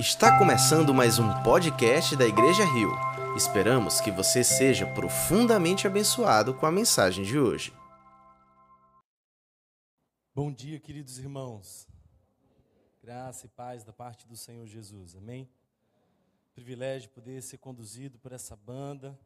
[0.00, 2.90] Está começando mais um podcast da Igreja Rio.
[3.36, 7.70] Esperamos que você seja profundamente abençoado com a mensagem de hoje.
[10.34, 11.86] Bom dia, queridos irmãos.
[13.02, 15.14] Graça e paz da parte do Senhor Jesus.
[15.14, 15.46] Amém?
[16.54, 19.20] Privilégio poder ser conduzido por essa banda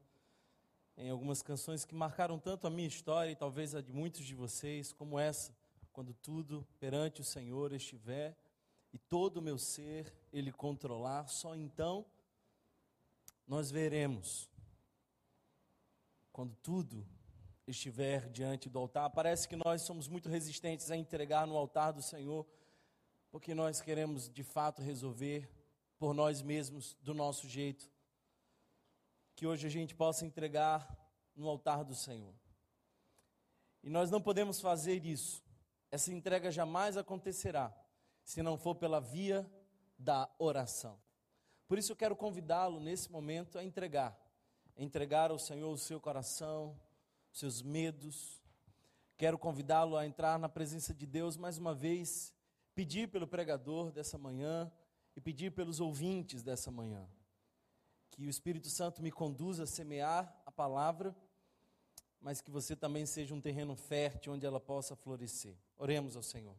[0.96, 4.34] em algumas canções que marcaram tanto a minha história e talvez a de muitos de
[4.34, 5.56] vocês, como essa,
[5.92, 8.36] quando tudo perante o Senhor estiver
[8.94, 12.06] e todo o meu ser Ele controlar, só então
[13.44, 14.48] nós veremos.
[16.32, 17.04] Quando tudo
[17.66, 22.00] estiver diante do altar, parece que nós somos muito resistentes a entregar no altar do
[22.00, 22.46] Senhor,
[23.32, 25.50] porque nós queremos de fato resolver
[25.98, 27.90] por nós mesmos, do nosso jeito.
[29.34, 30.96] Que hoje a gente possa entregar
[31.34, 32.34] no altar do Senhor.
[33.82, 35.42] E nós não podemos fazer isso.
[35.90, 37.74] Essa entrega jamais acontecerá
[38.24, 39.48] se não for pela via
[39.98, 40.98] da oração.
[41.68, 44.18] Por isso eu quero convidá-lo nesse momento a entregar,
[44.76, 46.78] a entregar ao Senhor o seu coração,
[47.32, 48.42] seus medos.
[49.16, 52.34] Quero convidá-lo a entrar na presença de Deus mais uma vez,
[52.74, 54.70] pedir pelo pregador dessa manhã
[55.16, 57.08] e pedir pelos ouvintes dessa manhã.
[58.10, 61.14] Que o Espírito Santo me conduza a semear a palavra,
[62.20, 65.56] mas que você também seja um terreno fértil onde ela possa florescer.
[65.76, 66.56] Oremos ao Senhor.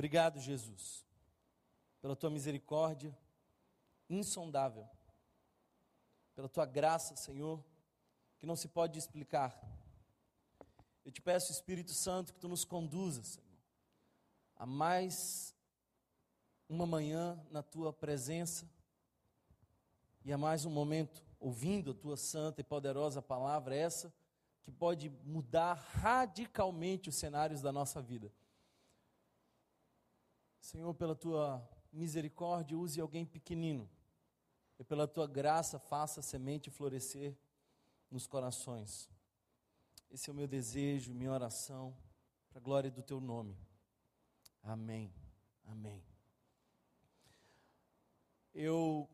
[0.00, 1.04] Obrigado, Jesus,
[2.00, 3.14] pela tua misericórdia
[4.08, 4.88] insondável,
[6.34, 7.62] pela tua graça, Senhor,
[8.38, 9.54] que não se pode explicar.
[11.04, 13.58] Eu te peço, Espírito Santo, que tu nos conduza, Senhor,
[14.56, 15.54] a mais
[16.66, 18.66] uma manhã na tua presença
[20.24, 24.10] e a mais um momento ouvindo a tua santa e poderosa palavra, essa
[24.62, 28.32] que pode mudar radicalmente os cenários da nossa vida.
[30.70, 33.90] Senhor, pela tua misericórdia, use alguém pequenino.
[34.78, 37.36] E pela tua graça, faça a semente florescer
[38.08, 39.10] nos corações.
[40.12, 41.92] Esse é o meu desejo, minha oração,
[42.48, 43.58] para a glória do teu nome.
[44.62, 45.12] Amém.
[45.64, 46.04] Amém.
[48.54, 49.10] Eu,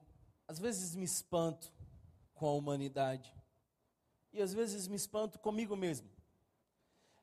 [0.47, 1.72] às vezes, me espanto
[2.34, 3.34] com a humanidade.
[4.31, 6.11] E às vezes me espanto comigo mesmo.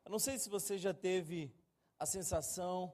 [0.03, 1.53] Eu não sei se você já teve
[1.99, 2.91] a sensação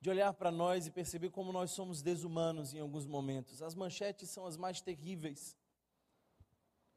[0.00, 3.62] de olhar para nós e perceber como nós somos desumanos em alguns momentos.
[3.62, 5.56] As manchetes são as mais terríveis.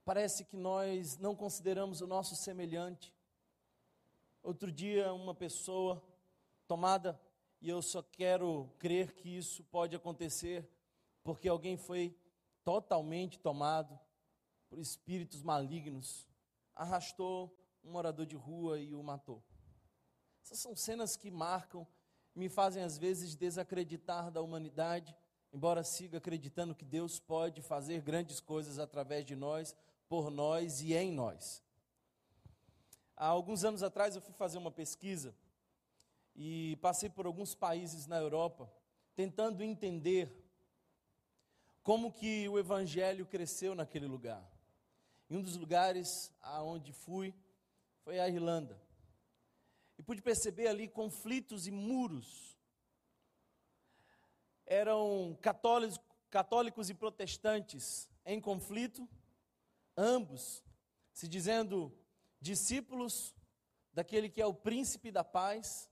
[0.06, 3.14] Parece que nós não consideramos o nosso semelhante.
[4.44, 6.04] Outro dia, uma pessoa
[6.68, 7.20] tomada,
[7.60, 10.68] e eu só quero crer que isso pode acontecer,
[11.24, 12.18] porque alguém foi
[12.64, 14.00] totalmente tomado
[14.70, 16.28] por espíritos malignos,
[16.74, 19.44] arrastou um morador de rua e o matou.
[20.44, 21.88] Essas são cenas que marcam
[22.36, 25.16] me fazem às vezes desacreditar da humanidade,
[25.54, 29.76] embora siga acreditando que Deus pode fazer grandes coisas através de nós,
[30.08, 31.62] por nós e em nós.
[33.16, 35.36] Há alguns anos atrás eu fui fazer uma pesquisa
[36.36, 38.72] e passei por alguns países na Europa,
[39.16, 40.32] tentando entender
[41.84, 44.44] como que o evangelho cresceu naquele lugar.
[45.30, 47.34] E um dos lugares aonde fui
[48.04, 48.80] foi a Irlanda
[50.02, 52.58] e pude perceber ali conflitos e muros.
[54.66, 59.08] Eram católicos, católicos e protestantes em conflito,
[59.96, 60.64] ambos
[61.14, 61.96] se dizendo
[62.40, 63.36] discípulos
[63.94, 65.88] daquele que é o príncipe da paz,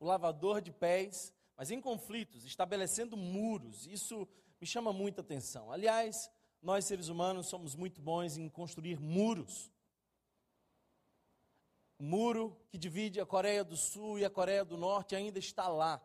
[0.00, 3.86] o lavador de pés, mas em conflitos, estabelecendo muros.
[3.86, 4.26] Isso
[4.60, 5.70] me chama muita atenção.
[5.70, 6.28] Aliás,
[6.60, 9.70] nós seres humanos somos muito bons em construir muros.
[11.98, 15.68] O muro que divide a Coreia do Sul e a Coreia do Norte ainda está
[15.68, 16.02] lá.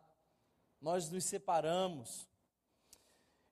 [0.80, 2.28] Nós nos separamos.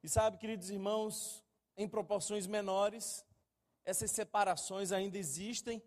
[0.03, 1.45] E sabe, queridos irmãos,
[1.77, 3.25] em proporções menores,
[3.85, 5.83] essas separações ainda existem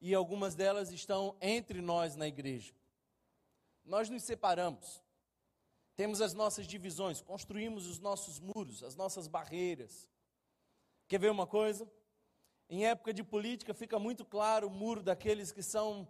[0.00, 2.74] e algumas delas estão entre nós na igreja.
[3.84, 5.02] Nós nos separamos,
[5.96, 10.08] temos as nossas divisões, construímos os nossos muros, as nossas barreiras.
[11.08, 11.90] Quer ver uma coisa?
[12.68, 16.08] Em época de política fica muito claro o muro daqueles que são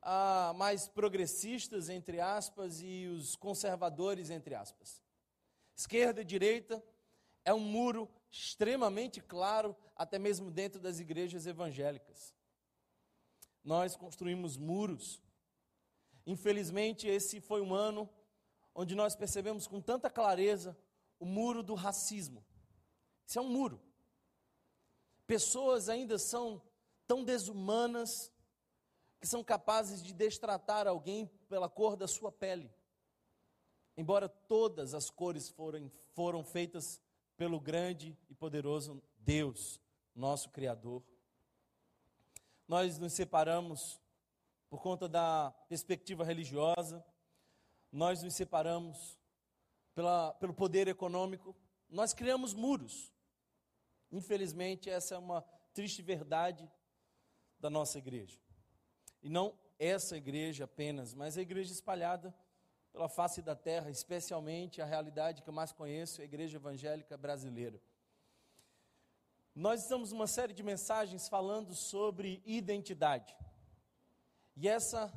[0.00, 5.02] ah, mais progressistas, entre aspas, e os conservadores, entre aspas.
[5.74, 6.82] Esquerda e direita
[7.44, 12.34] é um muro extremamente claro, até mesmo dentro das igrejas evangélicas.
[13.64, 15.20] Nós construímos muros.
[16.24, 18.08] Infelizmente, esse foi um ano
[18.74, 20.76] onde nós percebemos com tanta clareza
[21.18, 22.44] o muro do racismo.
[23.26, 23.82] Isso é um muro.
[25.26, 26.62] Pessoas ainda são
[27.06, 28.32] tão desumanas
[29.20, 32.70] que são capazes de destratar alguém pela cor da sua pele.
[33.96, 37.00] embora todas as cores foram, foram feitas
[37.36, 39.80] pelo grande e poderoso Deus,
[40.14, 41.02] nosso Criador.
[42.68, 43.98] Nós nos separamos
[44.68, 47.02] por conta da perspectiva religiosa,
[47.90, 49.18] nós nos separamos
[49.94, 51.56] pela, pelo poder econômico,
[51.88, 53.10] nós criamos muros.
[54.10, 55.42] Infelizmente, essa é uma
[55.72, 56.70] triste verdade
[57.58, 58.38] da nossa igreja.
[59.22, 62.34] E não essa igreja apenas, mas a igreja espalhada
[62.92, 67.80] pela face da terra, especialmente a realidade que eu mais conheço, a igreja evangélica brasileira.
[69.54, 73.36] Nós estamos numa série de mensagens falando sobre identidade.
[74.56, 75.12] E essa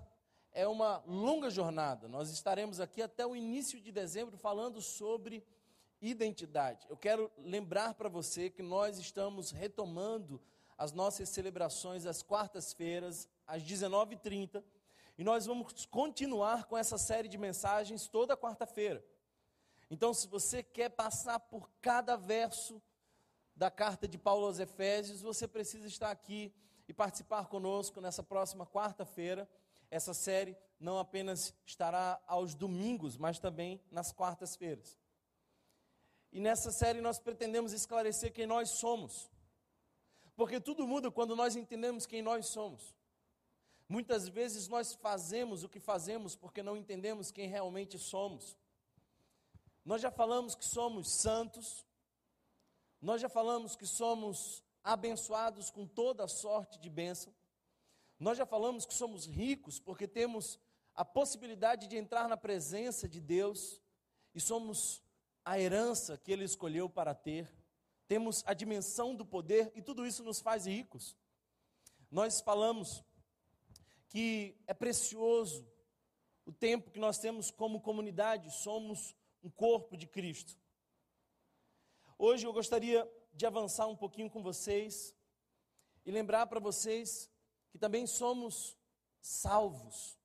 [0.51, 2.07] é uma longa jornada.
[2.07, 5.58] Nós estaremos aqui até o início de dezembro falando sobre identidade.
[6.89, 10.41] Eu quero lembrar para você que nós estamos retomando
[10.77, 14.63] as nossas celebrações às quartas-feiras, às 19h30,
[15.17, 19.03] e nós vamos continuar com essa série de mensagens toda quarta-feira.
[19.91, 22.81] Então, se você quer passar por cada verso
[23.53, 26.53] da carta de Paulo aos Efésios, você precisa estar aqui
[26.87, 29.49] e participar conosco nessa próxima quarta-feira.
[29.91, 34.97] Essa série não apenas estará aos domingos, mas também nas quartas-feiras.
[36.31, 39.29] E nessa série nós pretendemos esclarecer quem nós somos.
[40.35, 42.95] Porque tudo muda quando nós entendemos quem nós somos.
[43.87, 48.55] Muitas vezes nós fazemos o que fazemos porque não entendemos quem realmente somos.
[49.83, 51.83] Nós já falamos que somos santos,
[53.01, 57.33] nós já falamos que somos abençoados com toda sorte de bênção,
[58.19, 60.59] nós já falamos que somos ricos porque temos
[60.93, 63.81] a possibilidade de entrar na presença de Deus
[64.35, 65.01] e somos
[65.49, 67.51] a herança que Ele escolheu para ter,
[68.07, 71.17] temos a dimensão do poder e tudo isso nos faz ricos.
[72.11, 73.03] Nós falamos
[74.09, 75.67] que é precioso
[76.45, 80.55] o tempo que nós temos como comunidade, somos um corpo de Cristo.
[82.15, 85.15] Hoje eu gostaria de avançar um pouquinho com vocês
[86.05, 87.27] e lembrar para vocês
[87.71, 88.77] que também somos
[89.19, 90.15] salvos.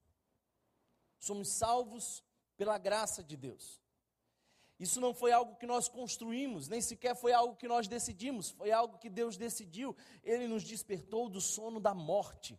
[1.19, 2.23] Somos salvos
[2.59, 3.84] pela graça de Deus.
[4.79, 8.73] Isso não foi algo que nós construímos, nem sequer foi algo que nós decidimos, foi
[8.73, 9.97] algo que Deus decidiu.
[10.23, 12.59] Ele nos despertou do sono da morte.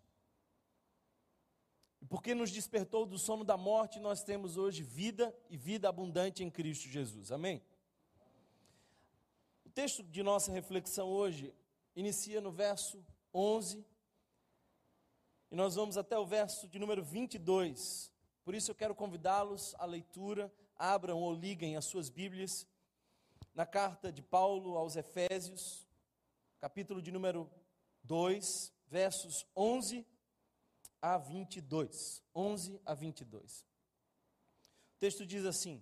[2.01, 6.43] E porque nos despertou do sono da morte, nós temos hoje vida e vida abundante
[6.43, 7.31] em Cristo Jesus.
[7.31, 7.61] Amém?
[9.65, 11.53] O texto de nossa reflexão hoje
[11.95, 13.03] inicia no verso
[13.33, 13.85] 11
[15.51, 18.11] e nós vamos até o verso de número 22.
[18.43, 22.67] Por isso eu quero convidá-los à leitura abram ou liguem as suas Bíblias
[23.53, 25.87] na carta de Paulo aos Efésios,
[26.59, 27.49] capítulo de número
[28.03, 30.05] 2, versos 11
[31.01, 32.23] a 22.
[32.33, 33.61] 11 a 22.
[33.61, 35.81] O texto diz assim: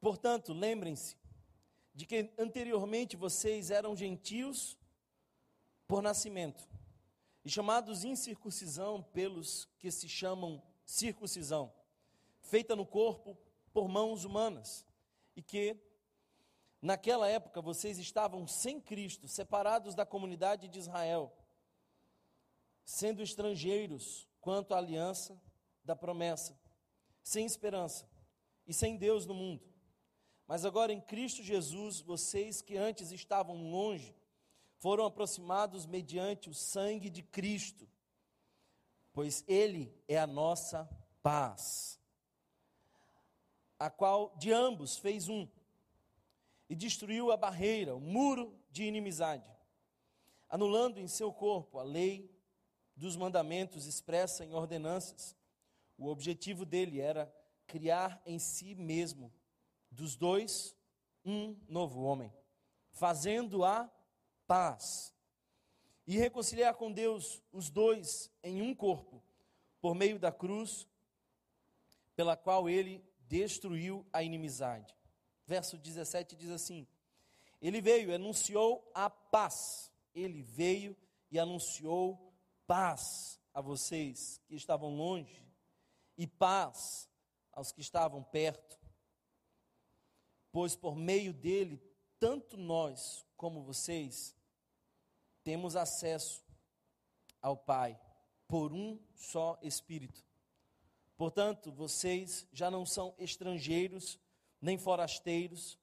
[0.00, 1.16] Portanto, lembrem-se
[1.94, 4.78] de que anteriormente vocês eram gentios
[5.86, 6.68] por nascimento
[7.44, 11.72] e chamados incircuncisão pelos que se chamam circuncisão,
[12.40, 13.36] feita no corpo
[13.72, 14.86] por mãos humanas,
[15.34, 15.76] e que
[16.80, 21.32] naquela época vocês estavam sem Cristo, separados da comunidade de Israel,
[22.84, 25.40] sendo estrangeiros quanto à aliança
[25.84, 26.58] da promessa,
[27.22, 28.08] sem esperança
[28.66, 29.62] e sem Deus no mundo.
[30.46, 34.14] Mas agora em Cristo Jesus, vocês que antes estavam longe,
[34.82, 37.88] foram aproximados mediante o sangue de Cristo,
[39.12, 40.90] pois Ele é a nossa
[41.22, 42.00] paz,
[43.78, 45.48] a qual de ambos fez um,
[46.68, 49.48] e destruiu a barreira, o muro de inimizade,
[50.48, 52.28] anulando em seu corpo a lei
[52.96, 55.36] dos mandamentos expressa em ordenanças.
[55.96, 57.32] O objetivo dele era
[57.68, 59.32] criar em si mesmo,
[59.92, 60.76] dos dois,
[61.24, 62.34] um novo homem,
[62.90, 63.88] fazendo a
[64.52, 65.14] paz
[66.06, 69.24] e reconciliar com Deus os dois em um corpo,
[69.80, 70.86] por meio da cruz,
[72.14, 74.94] pela qual ele destruiu a inimizade.
[75.46, 76.86] Verso 17 diz assim:
[77.62, 79.90] Ele veio e anunciou a paz.
[80.14, 80.94] Ele veio
[81.30, 82.34] e anunciou
[82.66, 85.50] paz a vocês que estavam longe
[86.18, 87.08] e paz
[87.52, 88.78] aos que estavam perto.
[90.50, 91.82] Pois por meio dele,
[92.20, 94.36] tanto nós como vocês
[95.42, 96.42] temos acesso
[97.40, 97.98] ao Pai
[98.46, 100.24] por um só Espírito.
[101.16, 104.18] Portanto, vocês já não são estrangeiros
[104.60, 105.78] nem forasteiros,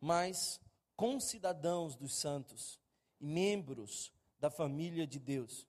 [0.00, 0.60] mas
[0.96, 2.80] concidadãos dos santos
[3.20, 5.66] e membros da família de Deus,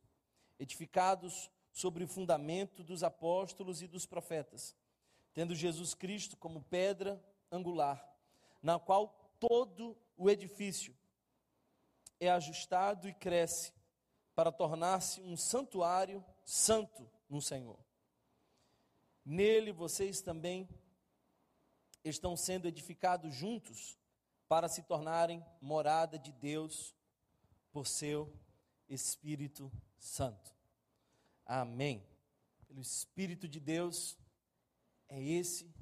[0.59, 4.75] edificados sobre o fundamento dos apóstolos e dos profetas,
[5.33, 8.03] tendo Jesus Cristo como pedra angular,
[8.61, 10.95] na qual todo o edifício
[12.19, 13.73] é ajustado e cresce
[14.35, 17.77] para tornar-se um santuário santo no Senhor.
[19.25, 20.69] Nele vocês também
[22.03, 23.97] estão sendo edificados juntos
[24.47, 26.95] para se tornarem morada de Deus
[27.71, 28.33] por seu
[28.87, 30.55] Espírito Santo.
[31.45, 32.05] Amém.
[32.67, 34.17] Pelo Espírito de Deus,
[35.09, 35.73] é esse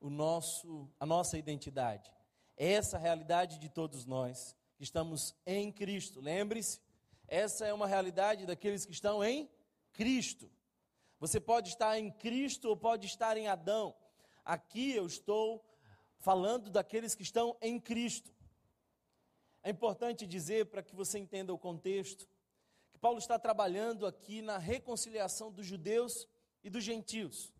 [0.00, 2.12] o nosso, a nossa identidade.
[2.56, 6.20] É essa a realidade de todos nós estamos em Cristo.
[6.20, 6.80] Lembre-se,
[7.26, 9.50] essa é uma realidade daqueles que estão em
[9.92, 10.50] Cristo.
[11.18, 13.94] Você pode estar em Cristo ou pode estar em Adão.
[14.44, 15.64] Aqui eu estou
[16.18, 18.32] falando daqueles que estão em Cristo.
[19.62, 22.28] É importante dizer, para que você entenda o contexto,
[22.92, 26.28] que Paulo está trabalhando aqui na reconciliação dos judeus
[26.62, 27.54] e dos gentios.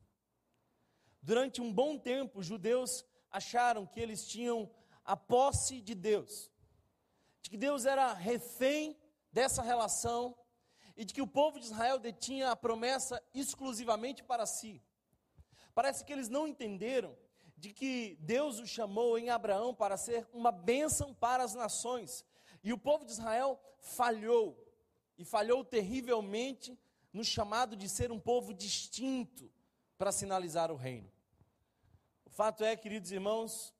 [1.22, 4.70] Durante um bom tempo, os judeus acharam que eles tinham
[5.04, 6.50] a posse de Deus,
[7.44, 8.96] de que Deus era refém
[9.30, 10.34] dessa relação
[10.96, 14.82] e de que o povo de Israel detinha a promessa exclusivamente para si.
[15.74, 17.14] Parece que eles não entenderam
[17.54, 22.24] de que Deus o chamou em Abraão para ser uma bênção para as nações.
[22.62, 24.58] E o povo de Israel falhou,
[25.18, 26.78] e falhou terrivelmente
[27.12, 29.52] no chamado de ser um povo distinto
[29.98, 31.12] para sinalizar o reino.
[32.24, 33.74] O fato é, queridos irmãos,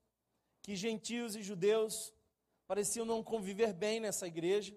[0.60, 2.12] que gentios e judeus
[2.66, 4.76] pareciam não conviver bem nessa igreja,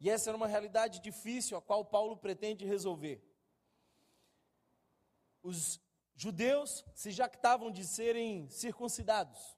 [0.00, 3.22] e essa era uma realidade difícil a qual Paulo pretende resolver.
[5.42, 5.80] Os
[6.14, 9.56] Judeus se jactavam de serem circuncidados.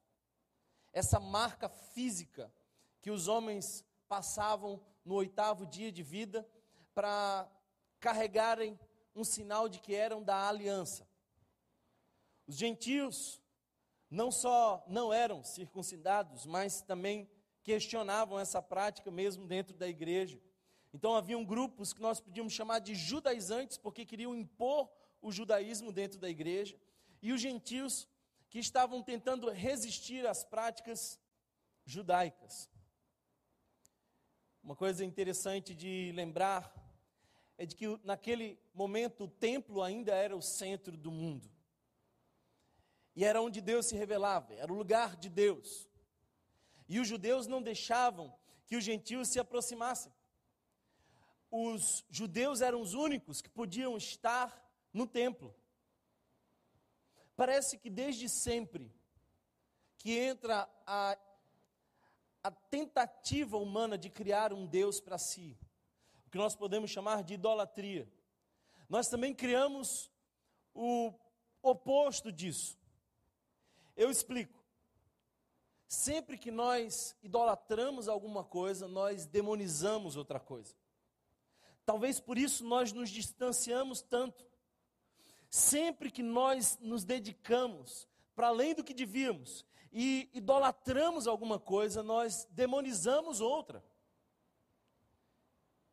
[0.93, 2.53] Essa marca física
[3.01, 6.49] que os homens passavam no oitavo dia de vida
[6.95, 7.49] para
[8.01, 8.79] carregarem
[9.15, 11.09] um sinal de que eram da aliança.
[12.47, 13.41] Os gentios
[14.11, 17.31] não só não eram circuncidados, mas também
[17.69, 20.41] questionavam essa prática mesmo dentro da igreja.
[20.91, 26.19] Então haviam grupos que nós podíamos chamar de judaizantes, porque queriam impor o judaísmo dentro
[26.19, 26.81] da igreja,
[27.21, 28.09] e os gentios
[28.49, 31.21] que estavam tentando resistir às práticas
[31.85, 32.71] judaicas.
[34.63, 36.73] Uma coisa interessante de lembrar
[37.59, 41.51] é de que naquele momento o templo ainda era o centro do mundo.
[43.15, 45.88] E era onde Deus se revelava, era o lugar de Deus.
[46.89, 48.35] E os judeus não deixavam
[48.67, 50.13] que os gentios se aproximassem.
[51.51, 55.55] Os judeus eram os únicos que podiam estar no templo.
[57.37, 58.93] Parece que desde sempre
[59.99, 61.19] que entra a,
[62.43, 65.59] a tentativa humana de criar um Deus para si,
[66.27, 68.11] o que nós podemos chamar de idolatria.
[68.89, 70.11] Nós também criamos
[70.75, 71.13] o
[71.63, 72.79] oposto disso.
[73.97, 74.58] Eu explico.
[75.89, 80.77] Sempre que nós idolatramos alguma coisa, nós demonizamos outra coisa.
[81.87, 84.47] Talvez por isso nós nos distanciamos tanto.
[85.49, 92.47] Sempre que nós nos dedicamos para além do que devíamos e idolatramos alguma coisa, nós
[92.51, 93.83] demonizamos outra.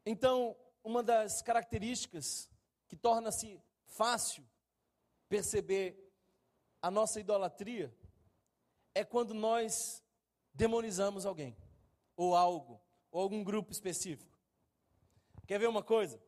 [0.06, 2.50] Então, uma das características
[2.90, 4.46] que torna-se fácil
[5.30, 5.98] perceber
[6.82, 7.96] a nossa idolatria
[8.96, 10.02] é quando nós
[10.54, 11.56] demonizamos alguém,
[12.16, 14.40] ou algo, ou algum grupo específico.
[15.46, 16.20] Quer ver uma coisa?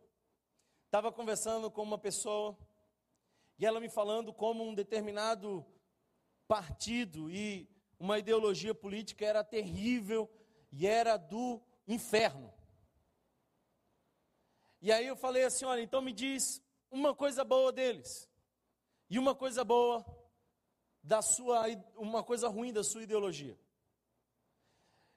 [0.86, 2.58] Estava conversando com uma pessoa
[3.58, 5.66] e ela me falando como um determinado
[6.46, 10.30] partido e uma ideologia política era terrível
[10.72, 12.54] e era do inferno.
[14.82, 18.30] E aí eu falei assim: olha, então me diz uma coisa boa deles
[19.10, 20.06] e uma coisa boa
[21.08, 23.58] da sua, uma coisa ruim da sua ideologia.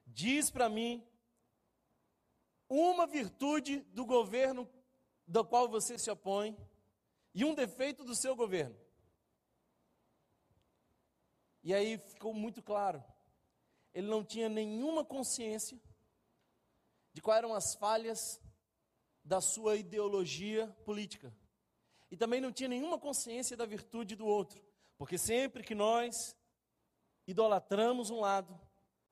[0.06, 1.04] Diz para mim
[2.68, 4.70] uma virtude do governo
[5.26, 6.56] do qual você se opõe
[7.34, 8.78] e um defeito do seu governo.
[11.64, 13.02] E aí ficou muito claro.
[13.92, 15.76] Ele não tinha nenhuma consciência
[17.12, 18.40] de quais eram as falhas
[19.24, 21.34] da sua ideologia política.
[22.12, 24.69] E também não tinha nenhuma consciência da virtude do outro.
[25.00, 26.36] Porque sempre que nós
[27.26, 28.60] idolatramos um lado,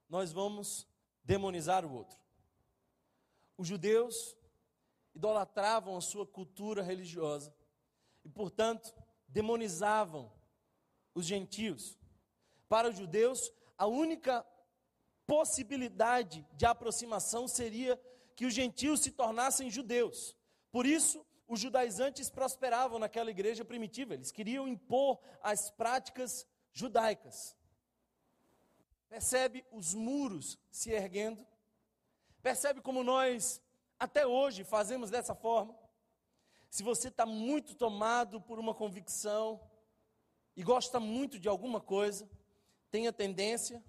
[0.06, 0.86] nós vamos
[1.24, 2.20] demonizar o outro.
[3.56, 4.36] Os judeus
[5.14, 7.56] idolatravam a sua cultura religiosa
[8.22, 8.92] e, portanto,
[9.26, 10.30] demonizavam
[11.14, 11.98] os gentios.
[12.68, 14.46] Para os judeus, a única
[15.26, 17.98] possibilidade de aproximação seria
[18.36, 20.36] que os gentios se tornassem judeus.
[20.70, 27.56] Por isso, os judaizantes prosperavam naquela igreja primitiva, eles queriam impor as práticas judaicas.
[29.08, 31.44] Percebe os muros se erguendo?
[32.42, 33.62] Percebe como nós,
[33.98, 35.74] até hoje, fazemos dessa forma?
[36.68, 39.58] Se você está muito tomado por uma convicção
[40.54, 42.28] e gosta muito de alguma coisa,
[42.90, 43.82] tem a tendência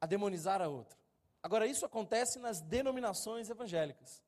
[0.00, 0.96] a demonizar a outra.
[1.42, 4.22] Agora, isso acontece nas denominações evangélicas.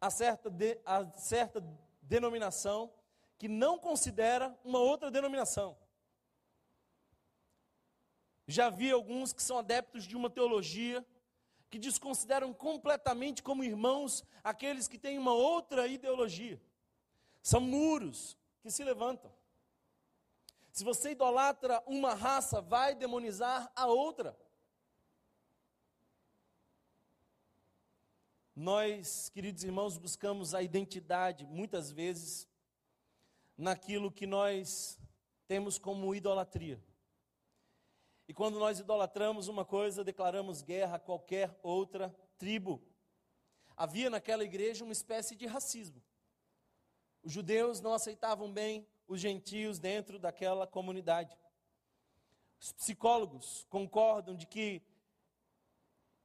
[0.00, 1.62] Há certa, de, há certa
[2.02, 2.92] denominação
[3.36, 5.76] que não considera uma outra denominação.
[8.46, 11.04] Já vi alguns que são adeptos de uma teologia
[11.70, 16.60] que desconsideram completamente como irmãos aqueles que têm uma outra ideologia.
[17.42, 19.32] São muros que se levantam.
[20.72, 24.36] Se você idolatra uma raça, vai demonizar a outra.
[28.60, 32.48] Nós, queridos irmãos, buscamos a identidade, muitas vezes,
[33.56, 34.98] naquilo que nós
[35.46, 36.82] temos como idolatria.
[38.26, 42.82] E quando nós idolatramos uma coisa, declaramos guerra a qualquer outra tribo.
[43.76, 46.02] Havia naquela igreja uma espécie de racismo.
[47.22, 51.38] Os judeus não aceitavam bem os gentios dentro daquela comunidade.
[52.58, 54.82] Os psicólogos concordam de que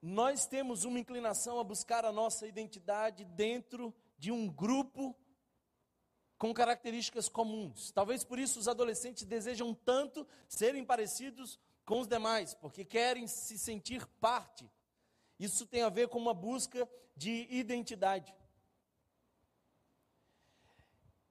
[0.06, 5.16] nós temos uma inclinação a buscar a nossa identidade dentro de um grupo
[6.38, 7.90] com características comuns.
[7.90, 13.58] Talvez por isso os adolescentes desejam tanto serem parecidos com os demais, porque querem se
[13.58, 14.70] sentir parte.
[15.40, 18.36] Isso tem a ver com uma busca de identidade.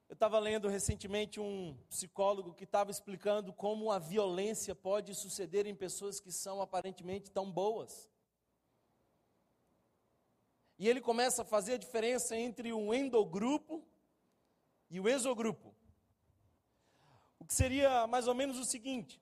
[0.09, 5.75] Eu estava lendo recentemente um psicólogo que estava explicando como a violência pode suceder em
[5.75, 8.11] pessoas que são aparentemente tão boas.
[10.83, 13.81] E ele começa a fazer a diferença entre o endogrupo
[14.89, 15.73] e o exogrupo.
[17.39, 19.21] O que seria mais ou menos o seguinte: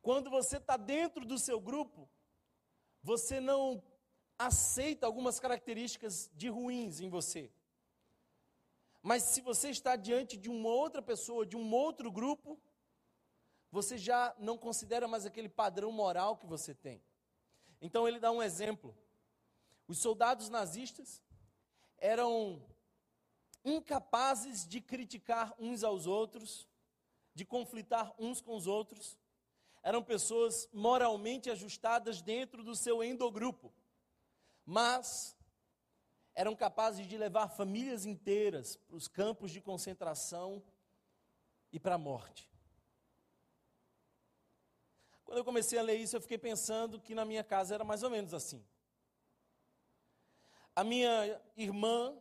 [0.00, 2.08] quando você está dentro do seu grupo,
[3.02, 3.82] você não
[4.38, 7.52] aceita algumas características de ruins em você.
[9.02, 12.58] Mas se você está diante de uma outra pessoa, de um outro grupo,
[13.70, 17.02] você já não considera mais aquele padrão moral que você tem.
[17.78, 18.96] Então ele dá um exemplo.
[19.88, 21.22] Os soldados nazistas
[21.98, 22.64] eram
[23.64, 26.68] incapazes de criticar uns aos outros,
[27.34, 29.18] de conflitar uns com os outros,
[29.82, 33.72] eram pessoas moralmente ajustadas dentro do seu endogrupo,
[34.64, 35.36] mas
[36.34, 40.62] eram capazes de levar famílias inteiras para os campos de concentração
[41.72, 42.50] e para a morte.
[45.24, 48.02] Quando eu comecei a ler isso, eu fiquei pensando que na minha casa era mais
[48.02, 48.64] ou menos assim.
[50.76, 52.14] A minha irmã,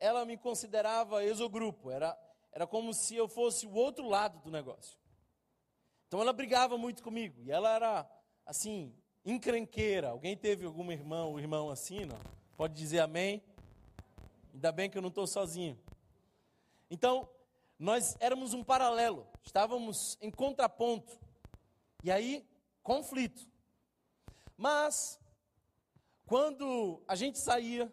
[0.00, 2.18] ela me considerava exogrupo, era,
[2.50, 4.98] era como se eu fosse o outro lado do negócio.
[6.08, 7.40] Então ela brigava muito comigo.
[7.44, 8.10] E ela era,
[8.44, 8.92] assim,
[9.24, 10.08] encrenqueira.
[10.08, 12.18] Alguém teve algum irmão, irmão assim, não?
[12.56, 13.40] Pode dizer amém?
[14.52, 15.78] Ainda bem que eu não estou sozinho.
[16.90, 17.28] Então,
[17.78, 19.24] nós éramos um paralelo.
[19.44, 21.16] Estávamos em contraponto.
[22.02, 22.44] E aí,
[22.82, 23.48] conflito.
[24.56, 25.19] Mas,
[26.30, 27.92] quando a gente saía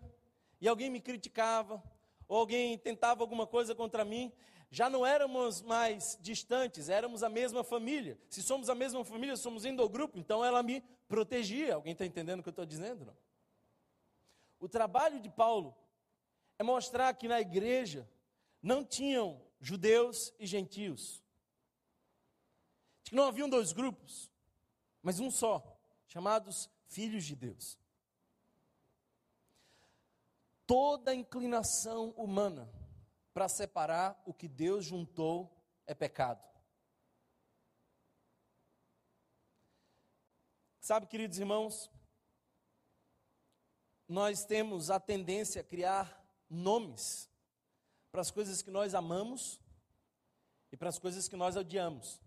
[0.62, 1.82] e alguém me criticava,
[2.28, 4.32] ou alguém tentava alguma coisa contra mim,
[4.70, 8.16] já não éramos mais distantes, éramos a mesma família.
[8.30, 11.74] Se somos a mesma família, somos endogrupo, então ela me protegia.
[11.74, 13.06] Alguém está entendendo o que eu estou dizendo?
[13.06, 13.18] Não?
[14.60, 15.76] O trabalho de Paulo
[16.60, 18.08] é mostrar que na igreja
[18.62, 21.24] não tinham judeus e gentios.
[23.04, 24.30] Que não haviam dois grupos,
[25.02, 27.80] mas um só, chamados filhos de Deus.
[30.68, 32.72] Toda inclinação humana
[33.34, 35.50] para separar o que Deus juntou
[35.88, 36.46] é pecado.
[40.82, 41.90] Sabe, queridos irmãos,
[44.08, 47.30] nós temos a tendência a criar nomes
[48.12, 49.62] para as coisas que nós amamos
[50.72, 52.22] e para as coisas que nós odiamos.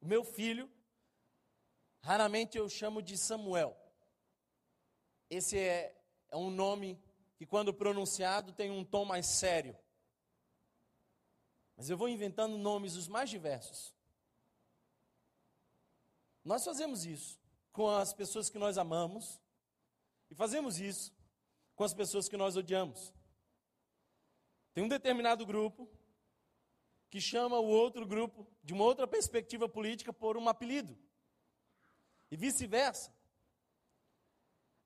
[0.00, 0.70] O meu filho,
[2.02, 3.76] raramente eu chamo de Samuel.
[5.28, 5.95] Esse é,
[6.30, 7.00] é um nome
[7.36, 9.76] que, quando pronunciado, tem um tom mais sério.
[11.76, 13.94] Mas eu vou inventando nomes os mais diversos.
[16.44, 17.38] Nós fazemos isso
[17.72, 19.40] com as pessoas que nós amamos
[20.30, 21.12] e fazemos isso
[21.74, 23.12] com as pessoas que nós odiamos.
[24.72, 25.90] Tem um determinado grupo
[27.10, 30.98] que chama o outro grupo de uma outra perspectiva política por um apelido.
[32.30, 33.14] E vice-versa.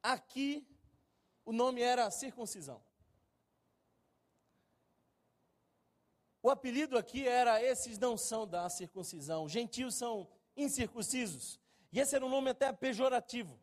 [0.02, 0.66] Aqui
[1.44, 2.82] o nome era circuncisão.
[6.42, 11.60] O apelido aqui era: esses não são da circuncisão, gentios são incircuncisos.
[11.92, 13.58] E esse era um nome até pejorativo,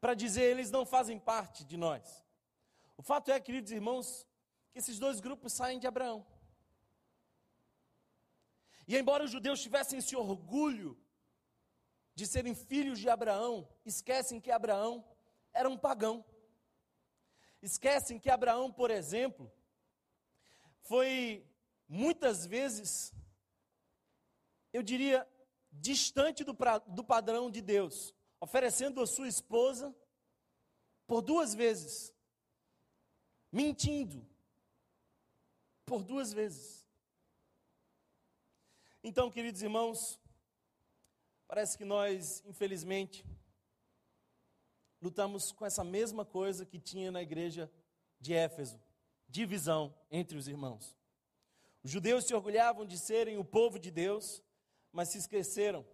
[0.00, 2.24] para dizer eles não fazem parte de nós.
[2.96, 4.26] O fato é, queridos irmãos,
[4.72, 6.24] que esses dois grupos saem de Abraão.
[8.86, 10.96] E embora os judeus tivessem esse orgulho
[12.14, 15.04] de serem filhos de Abraão, esquecem que Abraão
[15.52, 16.24] era um pagão.
[17.64, 19.50] Esquecem que Abraão, por exemplo,
[20.82, 21.48] foi
[21.88, 23.10] muitas vezes,
[24.70, 25.26] eu diria,
[25.72, 29.96] distante do, pra, do padrão de Deus, oferecendo a sua esposa
[31.06, 32.14] por duas vezes,
[33.50, 34.28] mentindo
[35.86, 36.86] por duas vezes.
[39.02, 40.20] Então, queridos irmãos,
[41.48, 43.24] parece que nós, infelizmente,
[45.04, 47.70] lutamos com essa mesma coisa que tinha na igreja
[48.18, 48.80] de Éfeso
[49.28, 50.96] divisão entre os irmãos.
[51.82, 54.42] Os judeus se orgulhavam de serem o povo de Deus,
[54.90, 55.84] mas se esqueceram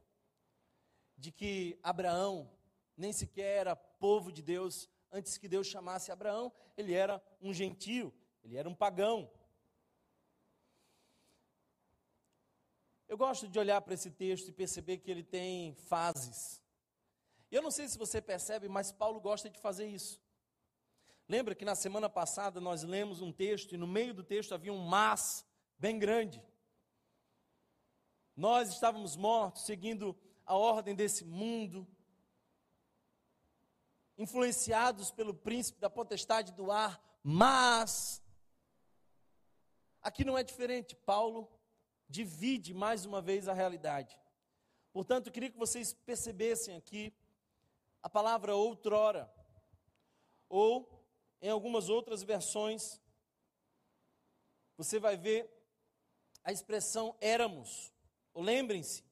[1.19, 2.49] de que Abraão
[2.97, 8.15] nem sequer era povo de Deus antes que Deus chamasse Abraão, ele era um gentio,
[8.45, 9.29] ele era um pagão.
[13.09, 16.60] Eu gosto de olhar para esse texto e perceber que ele tem fases.
[17.51, 20.21] Eu não sei se você percebe, mas Paulo gosta de fazer isso.
[21.29, 24.73] Lembra que na semana passada nós lemos um texto e no meio do texto havia
[24.73, 25.45] um mas
[25.79, 26.43] bem grande.
[28.37, 31.87] Nós estávamos mortos, seguindo a ordem desse mundo,
[34.17, 38.23] influenciados pelo príncipe da potestade do ar, mas
[40.01, 40.95] aqui não é diferente.
[40.95, 41.51] Paulo
[42.09, 44.19] divide mais uma vez a realidade.
[44.93, 47.15] Portanto, eu queria que vocês percebessem aqui
[48.03, 49.33] a palavra outrora,
[50.49, 51.07] ou
[51.41, 53.01] em algumas outras versões,
[54.77, 55.49] você vai ver
[56.43, 57.93] a expressão éramos.
[58.35, 59.05] Lembrem-se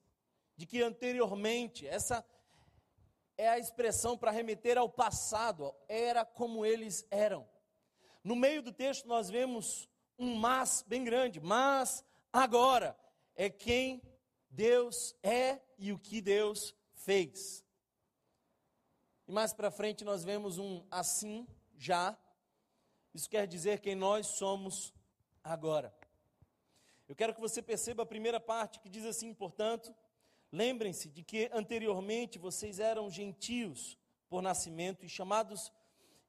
[0.57, 2.25] de que anteriormente, essa
[3.37, 7.49] é a expressão para remeter ao passado, era como eles eram.
[8.25, 12.99] No meio do texto nós vemos um mas bem grande, mas agora
[13.37, 14.03] é quem
[14.51, 17.65] Deus é e o que Deus fez.
[19.29, 22.17] E mais para frente nós vemos um assim já.
[23.13, 24.95] Isso quer dizer quem nós somos
[25.45, 25.95] agora.
[27.07, 29.95] Eu quero que você perceba a primeira parte que diz assim, portanto,
[30.51, 33.99] lembrem-se de que anteriormente vocês eram gentios
[34.31, 35.71] por nascimento e chamados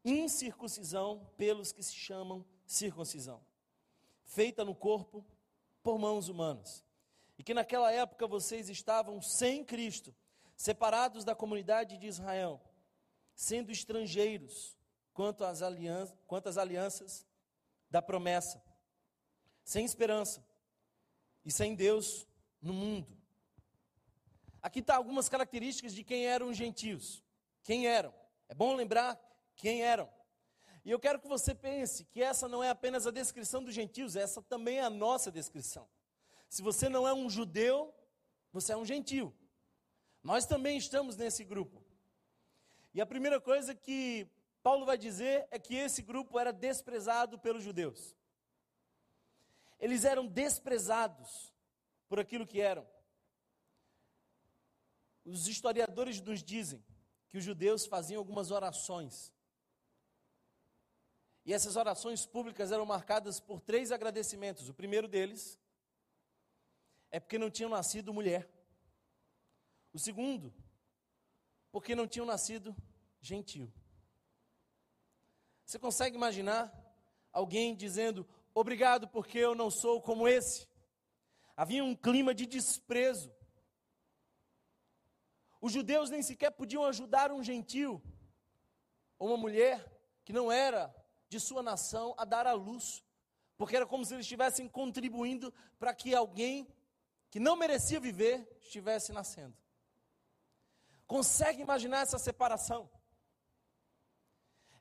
[0.03, 3.41] incircuncisão pelos que se chamam circuncisão,
[4.25, 5.25] feita no corpo
[5.81, 6.83] por mãos humanas.
[7.37, 10.13] E que naquela época vocês estavam sem Cristo,
[10.57, 12.61] separados da comunidade de Israel,
[13.39, 14.77] sendo estrangeiros
[15.13, 17.25] quanto às, alianças, quanto às alianças
[17.89, 18.61] da promessa,
[19.63, 20.45] sem esperança
[21.45, 22.27] e sem Deus
[22.61, 23.17] no mundo.
[24.61, 27.23] Aqui está algumas características de quem eram os gentios.
[27.63, 28.13] Quem eram?
[28.49, 29.17] É bom lembrar
[29.55, 30.11] quem eram.
[30.83, 34.17] E eu quero que você pense que essa não é apenas a descrição dos gentios,
[34.17, 35.87] essa também é a nossa descrição.
[36.49, 37.95] Se você não é um judeu,
[38.51, 39.33] você é um gentio.
[40.21, 41.78] Nós também estamos nesse grupo.
[42.93, 44.27] E a primeira coisa que
[44.63, 48.15] Paulo vai dizer é que esse grupo era desprezado pelos judeus.
[49.79, 51.53] Eles eram desprezados
[52.07, 52.85] por aquilo que eram.
[55.23, 56.83] Os historiadores nos dizem
[57.29, 59.31] que os judeus faziam algumas orações.
[61.45, 64.67] E essas orações públicas eram marcadas por três agradecimentos.
[64.67, 65.57] O primeiro deles
[67.11, 68.49] é porque não tinham nascido mulher.
[69.93, 70.53] O segundo,
[71.71, 72.75] porque não tinham nascido
[73.21, 73.71] gentil.
[75.65, 76.73] Você consegue imaginar
[77.31, 80.67] alguém dizendo: Obrigado porque eu não sou como esse.
[81.55, 83.31] Havia um clima de desprezo.
[85.61, 88.01] Os judeus nem sequer podiam ajudar um gentil
[89.17, 89.85] ou uma mulher
[90.23, 90.93] que não era
[91.27, 93.03] de sua nação a dar à luz,
[93.57, 96.67] porque era como se eles estivessem contribuindo para que alguém
[97.29, 99.55] que não merecia viver estivesse nascendo.
[101.09, 102.87] Consegue imaginar essa separação?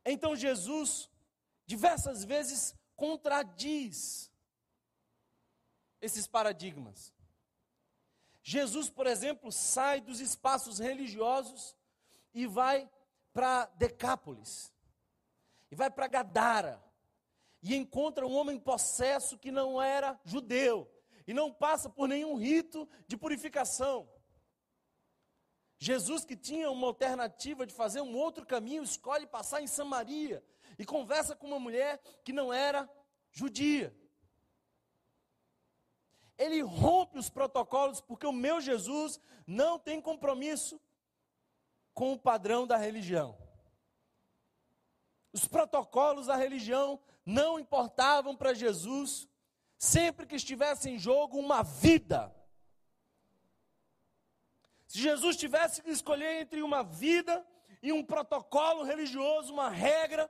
[0.04, 1.08] Então Jesus,
[1.64, 4.30] diversas vezes, contradiz
[6.02, 7.14] esses paradigmas.
[8.42, 11.74] Jesus, por exemplo, sai dos espaços religiosos
[12.34, 12.90] e vai
[13.32, 14.70] para Decápolis,
[15.70, 16.84] e vai para Gadara,
[17.62, 20.92] e encontra um homem possesso que não era judeu,
[21.26, 24.06] e não passa por nenhum rito de purificação.
[25.78, 30.44] Jesus, que tinha uma alternativa de fazer um outro caminho, escolhe passar em Samaria.
[30.78, 32.88] e conversa com uma mulher que não era
[33.32, 33.94] judia.
[36.36, 40.80] Ele rompe os protocolos porque o meu Jesus não tem compromisso
[41.92, 43.36] com o padrão da religião.
[45.32, 49.28] Os protocolos da religião não importavam para Jesus,
[49.76, 52.32] sempre que estivesse em jogo uma vida.
[54.88, 57.46] Se Jesus tivesse que escolher entre uma vida
[57.83, 60.29] e um protocolo religioso, uma regra,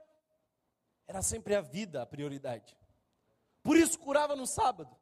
[1.07, 2.77] era sempre a vida a prioridade.
[3.63, 4.95] Por isso curava no sábado.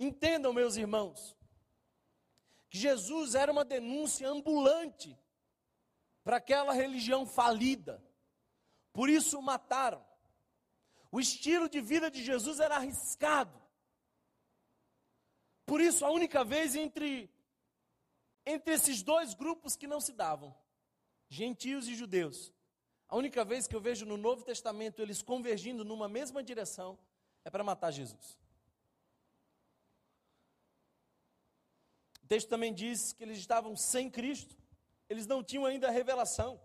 [0.00, 1.36] Entendam, meus irmãos,
[2.70, 5.16] que Jesus era uma denúncia ambulante
[6.24, 8.02] para aquela religião falida.
[8.94, 10.04] Por isso o mataram.
[11.12, 13.63] O estilo de vida de Jesus era arriscado.
[15.66, 17.30] Por isso a única vez entre
[18.46, 20.54] entre esses dois grupos que não se davam,
[21.28, 22.52] gentios e judeus,
[23.08, 26.98] a única vez que eu vejo no Novo Testamento eles convergindo numa mesma direção
[27.44, 28.38] é para matar Jesus.
[32.22, 34.56] O texto também diz que eles estavam sem Cristo,
[35.08, 36.60] eles não tinham ainda a revelação.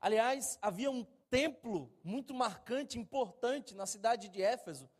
[0.00, 4.90] Aliás, havia um templo muito marcante, importante na cidade de Éfeso,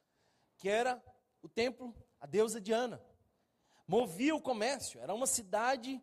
[0.56, 1.02] que era
[1.42, 3.02] o templo a deusa Diana.
[3.86, 6.00] Movia o comércio, era uma cidade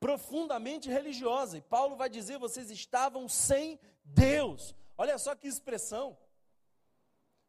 [0.00, 1.58] profundamente religiosa.
[1.58, 4.74] E Paulo vai dizer: vocês estavam sem Deus.
[4.96, 6.18] Olha só que expressão.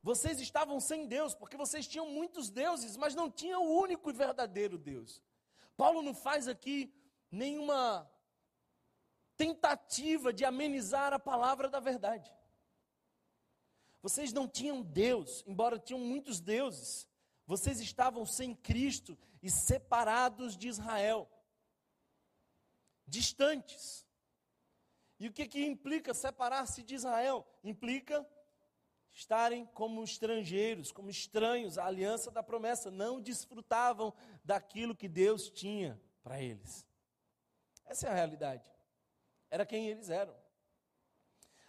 [0.03, 4.13] Vocês estavam sem Deus, porque vocês tinham muitos deuses, mas não tinham o único e
[4.13, 5.23] verdadeiro Deus.
[5.77, 6.93] Paulo não faz aqui
[7.31, 8.07] nenhuma
[9.38, 12.29] tentativa de amenizar a palavra da verdade.
[14.01, 17.07] Vocês não tinham Deus, embora tinham muitos deuses.
[17.45, 21.29] Vocês estavam sem Cristo e separados de Israel,
[23.06, 24.08] distantes.
[25.19, 27.45] E o que, que implica separar-se de Israel?
[27.63, 28.25] Implica
[29.12, 36.01] estarem como estrangeiros, como estranhos à aliança da promessa, não desfrutavam daquilo que Deus tinha
[36.23, 36.86] para eles.
[37.86, 38.63] Essa é a realidade.
[39.51, 40.36] Era quem eles eram.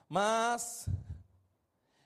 [0.08, 0.88] Mas,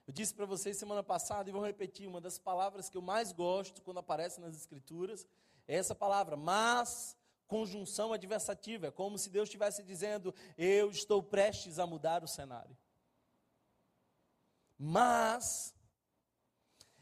[0.09, 3.31] eu disse para vocês semana passada e vou repetir, uma das palavras que eu mais
[3.31, 5.27] gosto quando aparece nas Escrituras
[5.67, 7.15] é essa palavra, mas,
[7.47, 8.87] conjunção adversativa.
[8.87, 12.75] É como se Deus estivesse dizendo: Eu estou prestes a mudar o cenário.
[14.79, 15.75] Mas,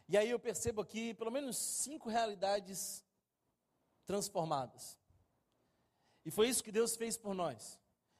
[0.09, 3.05] e aí eu percebo aqui pelo menos cinco realidades
[4.05, 4.99] transformadas.
[6.25, 7.79] E foi isso que Deus fez por nós.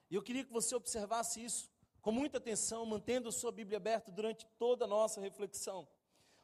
[0.09, 1.69] E eu queria que você observasse isso
[2.07, 5.89] com muita atenção, mantendo a sua Bíblia aberta durante toda a nossa reflexão.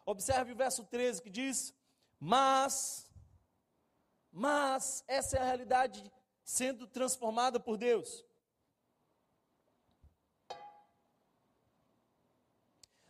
[0.05, 1.73] Observe o verso 13 que diz:
[2.19, 3.09] Mas,
[4.33, 6.03] mas, essa é a realidade
[6.43, 8.25] sendo transformada por Deus.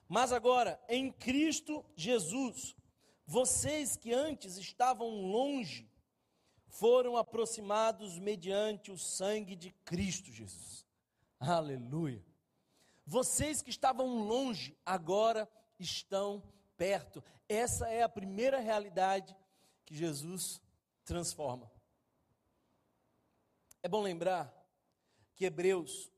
[0.06, 2.76] Mas agora, em Cristo Jesus,
[3.26, 5.90] vocês que antes estavam longe,
[6.68, 10.84] foram aproximados mediante o sangue de Cristo Jesus.
[11.40, 12.31] Aleluia.
[13.04, 16.42] Vocês que estavam longe, agora estão
[16.76, 17.22] perto.
[17.48, 19.36] Essa é a primeira realidade
[19.84, 20.60] que Jesus
[21.04, 21.70] transforma.
[23.82, 24.54] É bom lembrar
[25.34, 26.12] que Hebreus,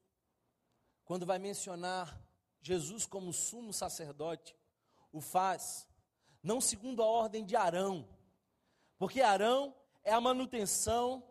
[1.05, 2.23] quando vai mencionar
[2.61, 4.57] Jesus, como sumo sacerdote,
[5.13, 5.89] o faz
[6.43, 8.07] não segundo a ordem de Arão,
[8.99, 11.27] porque Arão é a manutenção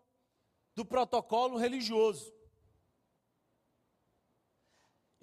[0.76, 2.34] do protocolo religioso.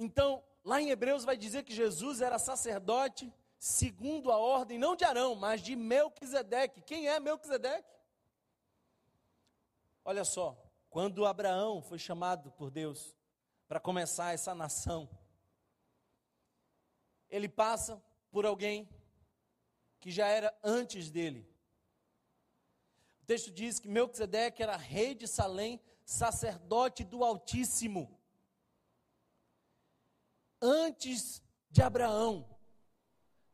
[0.03, 5.05] Então, lá em Hebreus vai dizer que Jesus era sacerdote segundo a ordem, não de
[5.05, 6.81] Arão, mas de Melquisedeque.
[6.81, 7.87] Quem é Melquisedeque?
[10.03, 10.57] Olha só,
[10.89, 13.15] quando Abraão foi chamado por Deus
[13.69, 15.07] para começar essa nação,
[17.29, 18.89] ele passa por alguém
[20.01, 21.47] que já era antes dele.
[23.23, 28.19] O texto diz que Melquisedeque era rei de Salém, sacerdote do Altíssimo.
[30.61, 32.49] Antes de Abraão,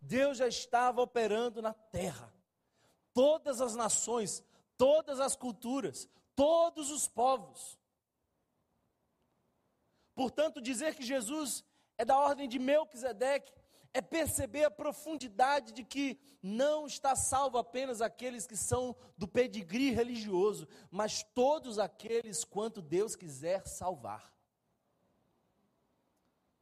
[0.01, 2.33] Deus já estava operando na terra.
[3.13, 4.43] Todas as nações,
[4.77, 7.79] todas as culturas, todos os povos.
[10.15, 11.65] Portanto, dizer que Jesus
[11.99, 13.53] é da ordem de Melquisedeque
[13.93, 19.91] é perceber a profundidade de que não está salvo apenas aqueles que são do pedigree
[19.91, 24.36] religioso, mas todos aqueles quanto Deus quiser salvar.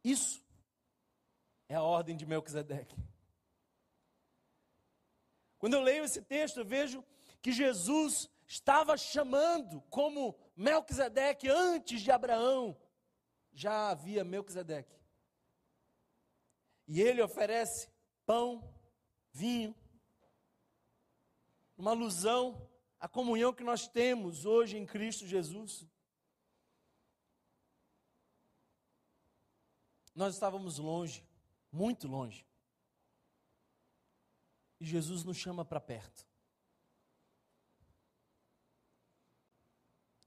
[0.05, 0.45] Isso
[1.69, 2.95] é a ordem de Melquisedeque.
[5.59, 7.03] Quando eu leio esse texto, eu vejo
[7.40, 12.79] que Jesus estava chamando como Melquisedeque antes de Abraão
[13.51, 14.95] já havia Melquisedeque.
[16.87, 17.88] E ele oferece
[18.27, 18.62] pão,
[19.33, 19.75] vinho,
[21.77, 25.87] uma alusão à comunhão que nós temos hoje em Cristo Jesus.
[30.14, 31.27] Nós estávamos longe,
[31.72, 32.46] muito longe.
[34.79, 36.27] E Jesus nos chama para perto.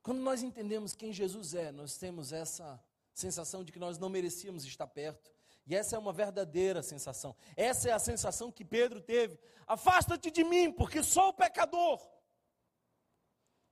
[0.02, 2.82] Quando nós entendemos quem Jesus é, nós temos essa
[3.14, 5.34] sensação de que nós não merecíamos estar perto.
[5.66, 7.36] E essa é uma verdadeira sensação.
[7.56, 9.38] Essa é a sensação que Pedro teve.
[9.66, 12.00] Afasta-te de mim, porque sou pecador.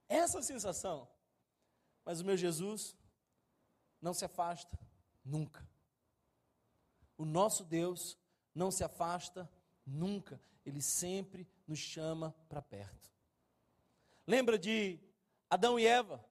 [0.10, 1.08] Essa sensação.
[2.04, 2.98] Mas o meu Jesus
[4.02, 4.78] não se afasta
[5.24, 5.66] nunca.
[7.18, 8.18] O nosso Deus
[8.54, 9.50] não se afasta
[9.86, 10.40] nunca.
[10.66, 13.12] Ele sempre nos chama para perto.
[14.28, 15.00] Lembra de
[15.50, 16.24] Adão e Eva.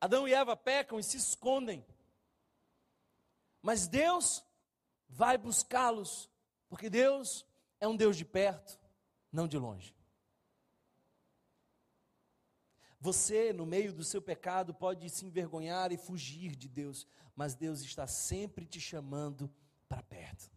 [0.00, 1.84] Adão e Eva pecam e se escondem.
[3.60, 4.44] Mas Deus
[5.08, 6.30] vai buscá-los,
[6.68, 7.44] porque Deus
[7.80, 8.78] é um Deus de perto,
[9.32, 9.94] não de longe.
[13.00, 17.82] Você, no meio do seu pecado, pode se envergonhar e fugir de Deus, mas Deus
[17.82, 19.52] está sempre te chamando
[19.86, 20.50] para perto.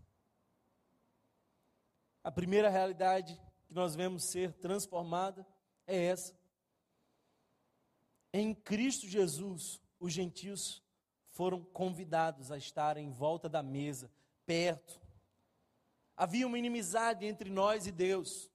[2.24, 5.46] A primeira realidade que nós vemos ser transformada
[5.86, 6.40] é essa.
[8.32, 10.82] Em Cristo Jesus, os gentios
[11.26, 14.10] foram convidados a estar em volta da mesa,
[14.46, 15.02] perto.
[16.16, 18.50] Havia uma inimizade entre nós e Deus.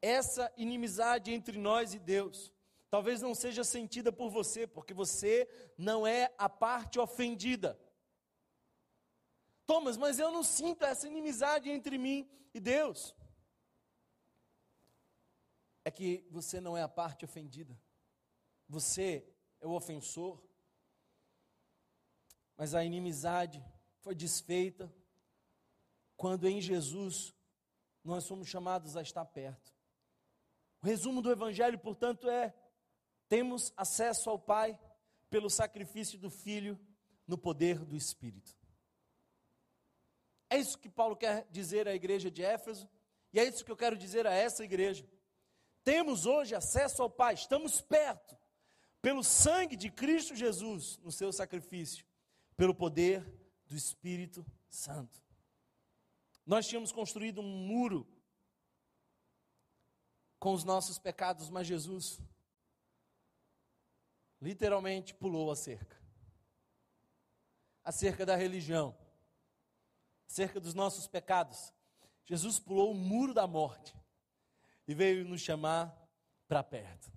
[0.00, 2.52] Essa inimizade entre nós e Deus
[2.90, 7.78] talvez não seja sentida por você, porque você não é a parte ofendida.
[9.66, 13.14] Thomas, mas eu não sinto essa inimizade entre mim e Deus.
[15.84, 17.78] É que você não é a parte ofendida.
[18.68, 19.26] Você
[19.60, 20.42] é o ofensor.
[22.56, 23.64] Mas a inimizade
[24.00, 24.92] foi desfeita
[26.16, 27.34] quando em Jesus
[28.02, 29.72] nós somos chamados a estar perto.
[30.82, 32.54] O resumo do Evangelho, portanto, é:
[33.28, 34.78] temos acesso ao Pai
[35.28, 36.78] pelo sacrifício do Filho
[37.26, 38.56] no poder do Espírito.
[40.50, 42.88] É isso que Paulo quer dizer à igreja de Éfeso,
[43.32, 45.06] e é isso que eu quero dizer a essa igreja.
[45.84, 48.36] Temos hoje acesso ao Pai, estamos perto
[49.02, 52.04] pelo sangue de Cristo Jesus no seu sacrifício,
[52.56, 53.22] pelo poder
[53.66, 55.22] do Espírito Santo.
[56.46, 58.08] Nós tínhamos construído um muro
[60.38, 62.18] com os nossos pecados, mas Jesus
[64.40, 65.98] literalmente pulou a cerca
[67.88, 68.94] a cerca da religião,
[70.28, 71.72] a cerca dos nossos pecados.
[72.26, 73.96] Jesus pulou o muro da morte
[74.86, 75.96] e veio nos chamar
[76.46, 77.10] para perto.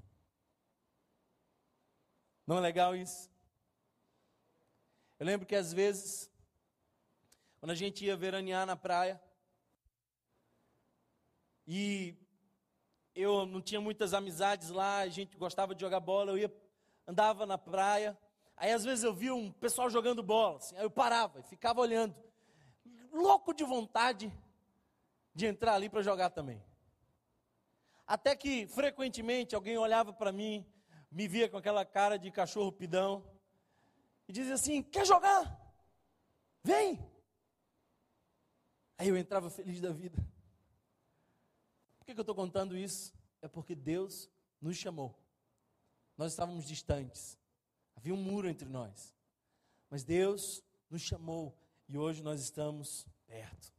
[2.47, 3.29] Não é legal isso?
[5.19, 6.31] Eu lembro que às vezes,
[7.59, 9.21] quando a gente ia veranear na praia,
[11.67, 12.15] e
[13.13, 16.60] eu não tinha muitas amizades lá, a gente gostava de jogar bola, eu ia,
[17.11, 18.17] andava na praia,
[18.55, 21.81] aí às vezes eu via um pessoal jogando bola, assim, aí eu parava e ficava
[21.81, 22.15] olhando,
[23.11, 24.33] louco de vontade
[25.35, 26.63] de entrar ali para jogar também.
[28.07, 30.65] Até que frequentemente alguém olhava para mim
[31.11, 33.23] me via com aquela cara de cachorro pidão
[34.27, 35.59] e dizia assim: Quer jogar?
[36.63, 36.97] Vem!
[38.97, 40.17] Aí eu entrava feliz da vida.
[41.97, 43.13] Por que, que eu estou contando isso?
[43.41, 44.29] É porque Deus
[44.61, 45.17] nos chamou.
[46.17, 47.37] Nós estávamos distantes,
[47.95, 49.15] havia um muro entre nós.
[49.89, 53.73] Mas Deus nos chamou e hoje nós estamos perto.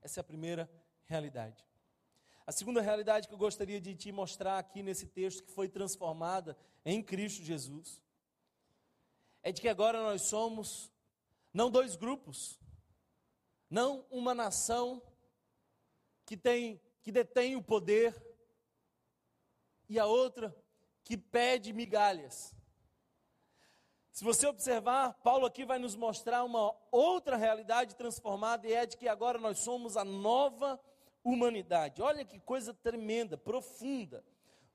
[0.00, 0.70] Essa é a primeira
[1.06, 1.64] realidade.
[2.46, 6.56] A segunda realidade que eu gostaria de te mostrar aqui nesse texto, que foi transformada
[6.84, 8.02] em Cristo Jesus,
[9.42, 10.92] é de que agora nós somos
[11.52, 12.60] não dois grupos,
[13.70, 15.02] não uma nação
[16.24, 18.14] que tem que detém o poder
[19.88, 20.54] e a outra
[21.04, 22.54] que pede migalhas.
[24.12, 28.96] Se você observar, Paulo aqui vai nos mostrar uma outra realidade transformada e é de
[28.96, 30.78] que agora nós somos a nova
[31.24, 32.02] humanidade.
[32.02, 34.22] Olha que coisa tremenda, profunda.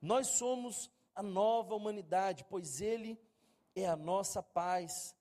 [0.02, 3.16] Nós somos a nova humanidade, pois Ele
[3.76, 5.14] é a nossa paz,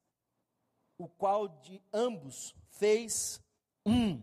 [0.97, 3.39] o qual de ambos fez
[3.85, 4.21] um.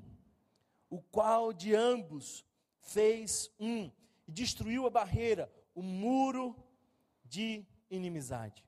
[0.90, 2.44] O qual de ambos
[2.80, 3.90] fez um.
[4.26, 6.63] E destruiu a barreira, o muro
[7.34, 8.64] de inimizade.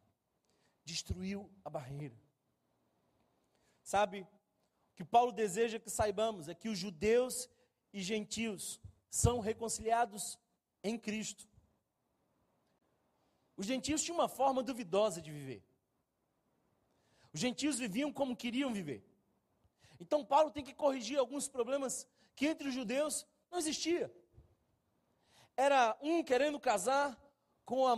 [0.85, 2.19] Destruiu a barreira.
[3.83, 7.49] Sabe, o que Paulo deseja que saibamos é que os judeus
[7.93, 10.37] e gentios são reconciliados
[10.83, 11.49] em Cristo.
[13.57, 15.63] Os gentios tinham uma forma duvidosa de viver.
[17.33, 19.01] Os gentios viviam como queriam viver.
[20.01, 24.13] Então Paulo tem que corrigir alguns problemas que entre os judeus não existia.
[25.57, 27.17] Era um querendo casar
[27.65, 27.97] com a,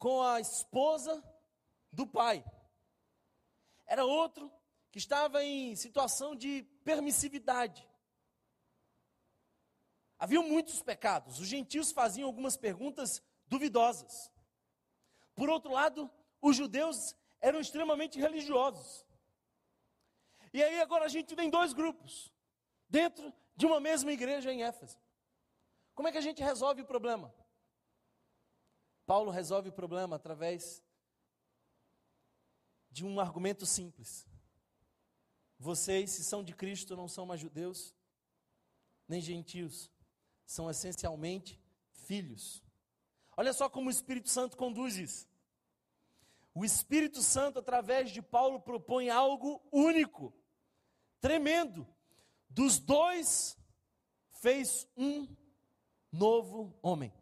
[0.00, 1.22] com a esposa
[1.92, 2.42] do pai.
[3.86, 4.50] Era outro
[4.90, 7.86] que estava em situação de permissividade.
[10.18, 11.38] Havia muitos pecados.
[11.38, 14.32] Os gentios faziam algumas perguntas duvidosas.
[15.34, 19.04] Por outro lado, os judeus eram extremamente religiosos.
[20.52, 22.32] E aí agora a gente tem dois grupos
[22.88, 24.98] dentro de uma mesma igreja em Éfeso.
[25.94, 27.32] Como é que a gente resolve o problema?
[29.10, 30.80] Paulo resolve o problema através
[32.92, 34.24] de um argumento simples.
[35.58, 37.92] Vocês, se são de Cristo, não são mais judeus,
[39.08, 39.90] nem gentios,
[40.46, 42.62] são essencialmente filhos.
[43.36, 45.28] Olha só como o Espírito Santo conduz isso.
[46.54, 50.32] O Espírito Santo, através de Paulo, propõe algo único,
[51.20, 51.84] tremendo.
[52.48, 53.58] Dos dois,
[54.40, 55.26] fez um
[56.12, 57.12] novo homem,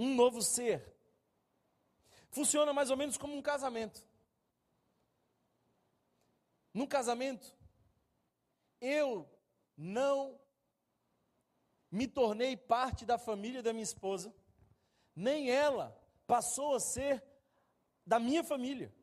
[0.00, 0.96] um novo ser.
[2.30, 4.02] Funciona mais ou menos como um casamento.
[6.72, 7.54] Num casamento,
[8.80, 9.28] eu
[9.76, 10.40] não
[11.90, 14.34] me tornei parte da família da minha esposa,
[15.14, 15.94] nem ela
[16.26, 17.22] passou a ser
[18.06, 18.94] da minha família.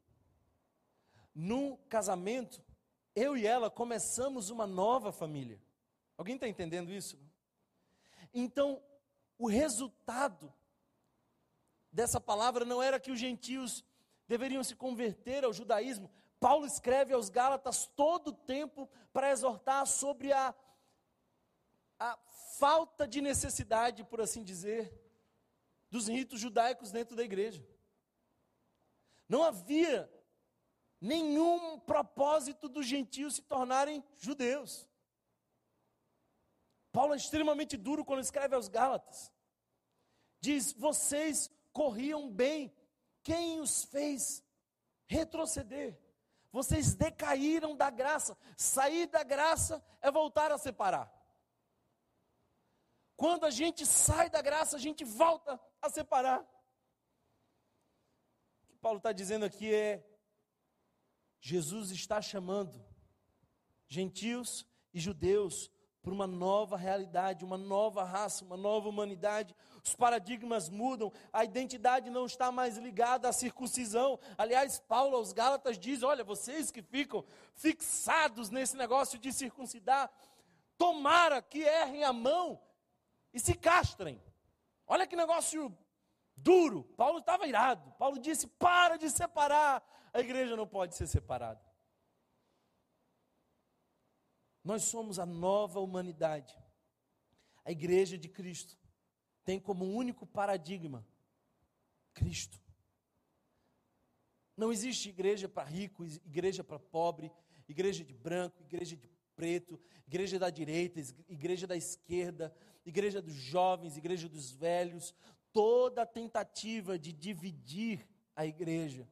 [1.35, 2.63] No casamento,
[3.13, 5.61] eu e ela começamos uma nova família.
[6.17, 7.19] Alguém está entendendo isso?
[8.33, 8.81] Então,
[9.37, 10.51] o resultado
[11.91, 13.83] dessa palavra não era que os gentios
[14.27, 16.11] deveriam se converter ao judaísmo.
[16.39, 20.53] Paulo escreve aos Gálatas todo o tempo para exortar sobre a,
[21.99, 22.17] a
[22.57, 24.93] falta de necessidade, por assim dizer,
[25.89, 27.65] dos ritos judaicos dentro da igreja.
[29.27, 30.11] Não havia
[31.01, 34.87] nenhum propósito dos gentios se tornarem judeus.
[36.91, 39.31] Paulo é extremamente duro quando escreve aos Gálatas.
[40.39, 42.73] Diz: Vocês corriam bem,
[43.21, 44.43] quem os fez
[45.05, 45.95] retroceder?
[46.51, 48.35] Vocês decaíram da graça.
[48.57, 51.07] Sair da graça é voltar a separar.
[53.15, 56.41] Quando a gente sai da graça, a gente volta a separar.
[58.63, 60.03] O que Paulo está dizendo aqui é:
[61.39, 62.83] Jesus está chamando
[63.87, 65.69] gentios e judeus
[66.07, 69.53] para uma nova realidade, uma nova raça, uma nova humanidade.
[69.83, 74.17] Os paradigmas mudam, a identidade não está mais ligada à circuncisão.
[74.37, 80.09] Aliás, Paulo aos Gálatas diz: olha, vocês que ficam fixados nesse negócio de circuncidar,
[80.77, 82.57] tomara que errem a mão
[83.33, 84.23] e se castrem.
[84.87, 85.77] Olha que negócio
[86.37, 86.85] duro.
[86.95, 87.91] Paulo estava irado.
[87.99, 89.83] Paulo disse: para de separar.
[90.13, 91.66] A igreja não pode ser separada.
[94.67, 96.53] Nós somos a nova humanidade.
[97.63, 98.77] A igreja de Cristo
[99.45, 101.07] tem como único paradigma
[102.13, 102.61] Cristo.
[104.57, 107.31] Não existe igreja para rico, igreja para pobre,
[107.65, 110.99] igreja de branco, igreja de preto, igreja da direita,
[111.29, 112.53] igreja da esquerda,
[112.85, 115.15] igreja dos jovens, igreja dos velhos.
[115.53, 118.05] Toda tentativa de dividir
[118.35, 119.07] a igreja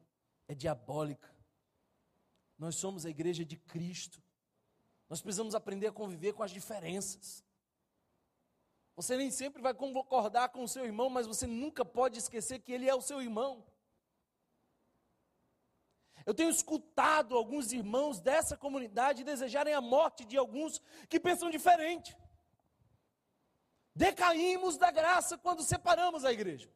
[0.50, 1.34] é diabólica.
[2.60, 4.25] Nós somos a igreja de Cristo.
[5.10, 7.44] Nós precisamos aprender a conviver com as diferenças.
[8.96, 12.72] Você nem sempre vai concordar com o seu irmão, mas você nunca pode esquecer que
[12.72, 13.66] ele é o seu irmão.
[16.26, 22.18] Eu tenho escutado alguns irmãos dessa comunidade desejarem a morte de alguns que pensam diferente.
[23.94, 26.70] Decaímos da graça quando separamos a igreja.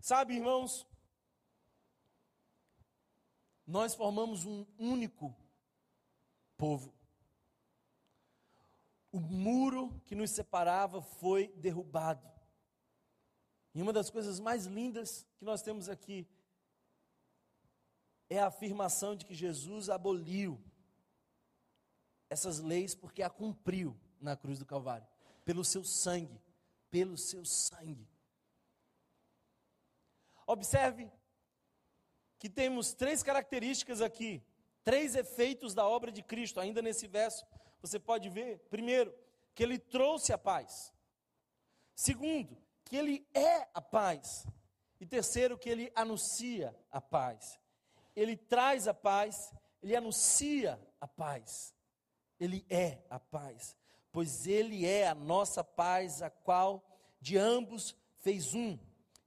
[0.00, 0.86] Sabe, irmãos,
[3.70, 5.32] nós formamos um único
[6.56, 6.92] povo.
[9.12, 12.28] O muro que nos separava foi derrubado.
[13.72, 16.26] E uma das coisas mais lindas que nós temos aqui
[18.28, 20.60] é a afirmação de que Jesus aboliu
[22.28, 25.06] essas leis porque a cumpriu na cruz do Calvário,
[25.44, 26.40] pelo seu sangue,
[26.90, 28.08] pelo seu sangue.
[30.44, 31.10] Observe
[32.40, 34.42] que temos três características aqui,
[34.82, 37.46] três efeitos da obra de Cristo, ainda nesse verso,
[37.82, 38.58] você pode ver.
[38.70, 39.14] Primeiro,
[39.54, 40.90] que ele trouxe a paz.
[41.94, 44.46] Segundo, que ele é a paz.
[44.98, 47.60] E terceiro, que ele anuncia a paz.
[48.16, 51.74] Ele traz a paz, ele anuncia a paz.
[52.38, 53.76] Ele é a paz,
[54.10, 56.82] pois ele é a nossa paz, a qual
[57.20, 58.78] de ambos fez um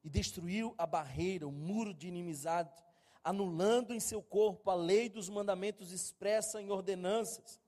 [0.03, 2.74] e destruiu a barreira, o muro de inimizade,
[3.24, 7.61] anulando em seu corpo a lei dos mandamentos expressa em ordenanças.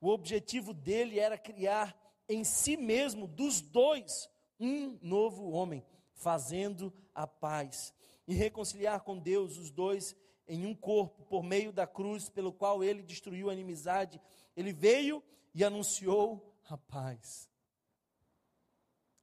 [0.00, 1.96] O objetivo dele era criar
[2.28, 4.28] em si mesmo, dos dois,
[4.58, 5.84] um novo homem,
[6.14, 7.92] fazendo a paz
[8.26, 10.14] e reconciliar com Deus os dois
[10.46, 14.20] em um corpo por meio da cruz pelo qual ele destruiu a inimizade.
[14.56, 15.22] Ele veio
[15.54, 17.48] e anunciou a paz.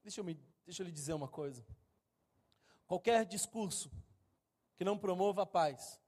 [0.04, 1.66] Deixa eu, me, deixa eu lhe dizer uma coisa.
[2.86, 3.92] Qualquer discurso
[4.78, 6.00] que não promova a paz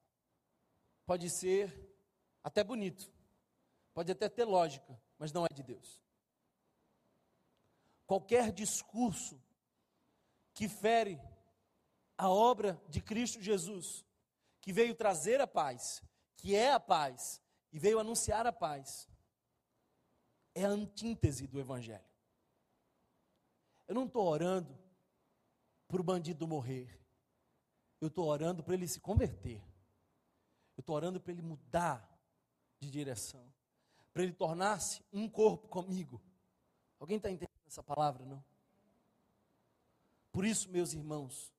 [1.05, 1.75] pode ser
[2.43, 3.11] até bonito,
[3.93, 5.99] pode até ter lógica, mas não é de Deus.
[8.05, 9.41] Qualquer discurso
[10.53, 11.19] que fere
[12.17, 14.05] a obra de Cristo Jesus,
[14.61, 16.03] que veio trazer a paz,
[16.37, 17.41] que é a paz
[17.71, 19.09] e veio anunciar a paz,
[20.53, 22.03] é a antítese do Evangelho.
[23.87, 24.77] Eu não estou orando
[25.87, 26.98] para o bandido morrer,
[28.01, 29.61] eu estou orando para ele se converter,
[30.77, 32.07] eu estou orando para ele mudar
[32.79, 33.45] de direção,
[34.13, 36.21] para ele tornar-se um corpo comigo.
[36.99, 38.43] Alguém está entendendo essa palavra, não?
[40.31, 41.51] Por isso, meus irmãos,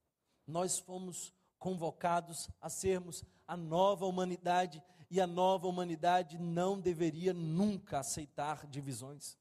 [0.47, 7.99] nós fomos convocados a sermos a nova humanidade e a nova humanidade não deveria nunca
[7.99, 9.36] aceitar divisões.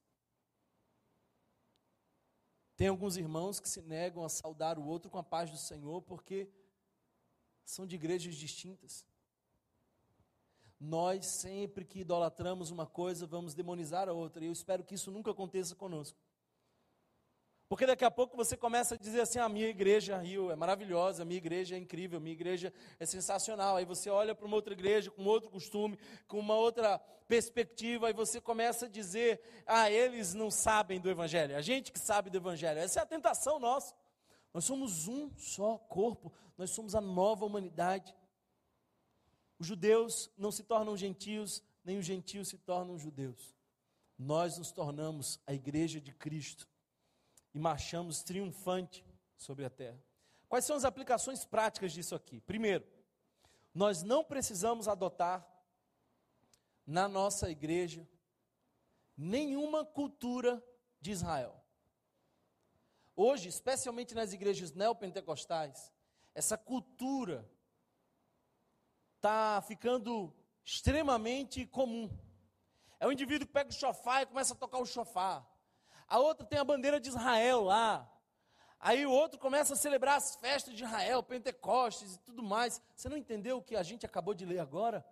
[2.75, 6.01] Tem alguns irmãos que se negam a saudar o outro com a paz do Senhor
[6.01, 6.49] porque
[7.69, 9.05] são de igrejas distintas.
[10.79, 15.11] Nós, sempre que idolatramos uma coisa, vamos demonizar a outra, e eu espero que isso
[15.11, 16.17] nunca aconteça conosco.
[17.67, 21.21] Porque daqui a pouco você começa a dizer assim: a minha igreja Rio é maravilhosa,
[21.21, 23.75] a minha igreja é incrível, a minha igreja é sensacional.
[23.75, 26.97] Aí você olha para uma outra igreja com outro costume, com uma outra
[27.27, 31.55] perspectiva, aí você começa a dizer: ah, eles não sabem do Evangelho.
[31.55, 32.79] A gente que sabe do Evangelho.
[32.79, 33.93] Essa é a tentação nossa.
[34.53, 38.15] Nós somos um só corpo, nós somos a nova humanidade.
[39.57, 43.55] Os judeus não se tornam gentios, nem os gentios se tornam judeus.
[44.17, 46.67] Nós nos tornamos a igreja de Cristo
[47.53, 49.05] e marchamos triunfante
[49.37, 50.01] sobre a terra.
[50.47, 52.41] Quais são as aplicações práticas disso aqui?
[52.41, 52.85] Primeiro,
[53.73, 55.47] nós não precisamos adotar
[56.85, 58.07] na nossa igreja
[59.15, 60.63] nenhuma cultura
[60.99, 61.58] de Israel.
[63.21, 65.91] Hoje, especialmente nas igrejas neopentecostais,
[66.33, 67.45] essa cultura
[69.17, 72.09] está ficando extremamente comum.
[72.99, 75.45] É o indivíduo que pega o chofar e começa a tocar o chofar
[76.09, 78.11] a outra tem a bandeira de Israel lá.
[78.79, 82.81] Aí o outro começa a celebrar as festas de Israel, Pentecostes e tudo mais.
[82.95, 85.05] Você não entendeu o que a gente acabou de ler agora?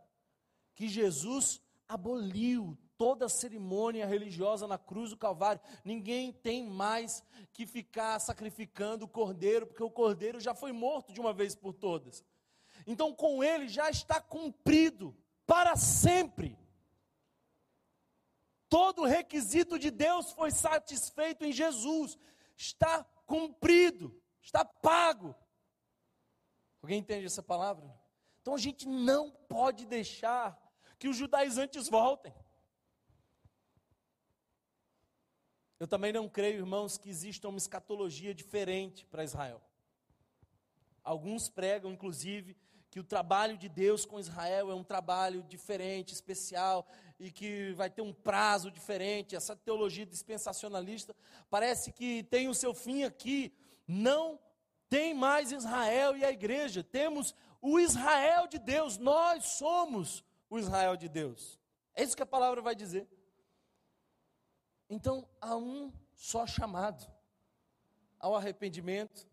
[0.73, 5.61] Que Jesus aboliu toda a cerimônia religiosa na cruz do Calvário.
[5.83, 7.23] Ninguém tem mais
[7.53, 11.73] que ficar sacrificando o cordeiro, porque o cordeiro já foi morto de uma vez por
[11.73, 12.23] todas.
[12.85, 16.57] Então, com ele já está cumprido para sempre
[18.69, 22.17] Todo o requisito de Deus foi satisfeito em Jesus.
[22.55, 25.35] Está cumprido, está pago.
[26.81, 27.85] Alguém entende essa palavra?
[28.41, 30.57] Então a gente não pode deixar
[30.99, 32.33] que os judaizantes voltem.
[35.79, 39.61] Eu também não creio, irmãos, que exista uma escatologia diferente para Israel.
[41.03, 42.57] Alguns pregam, inclusive,
[42.89, 46.87] que o trabalho de Deus com Israel é um trabalho diferente, especial,
[47.19, 49.35] e que vai ter um prazo diferente.
[49.35, 51.15] Essa teologia dispensacionalista
[51.49, 53.53] parece que tem o seu fim aqui.
[53.87, 54.39] Não
[54.89, 60.95] tem mais Israel e a igreja, temos o Israel de Deus, nós somos o Israel
[60.95, 61.59] de Deus.
[61.93, 63.07] É isso que a palavra vai dizer.
[64.89, 67.05] Então, há um só chamado
[68.19, 69.27] ao arrependimento,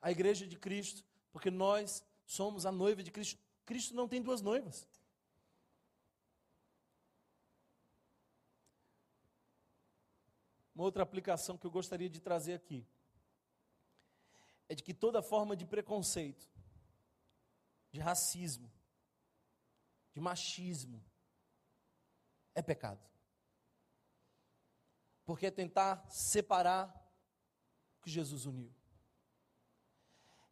[0.00, 3.40] à igreja de Cristo, porque nós somos a noiva de Cristo.
[3.64, 4.88] Cristo não tem duas noivas.
[10.74, 12.84] Uma outra aplicação que eu gostaria de trazer aqui
[14.68, 16.50] é de que toda forma de preconceito,
[17.92, 18.70] de racismo,
[20.12, 21.04] de machismo,
[22.54, 23.13] é pecado.
[25.24, 26.88] Porque é tentar separar
[27.98, 28.72] o que Jesus uniu.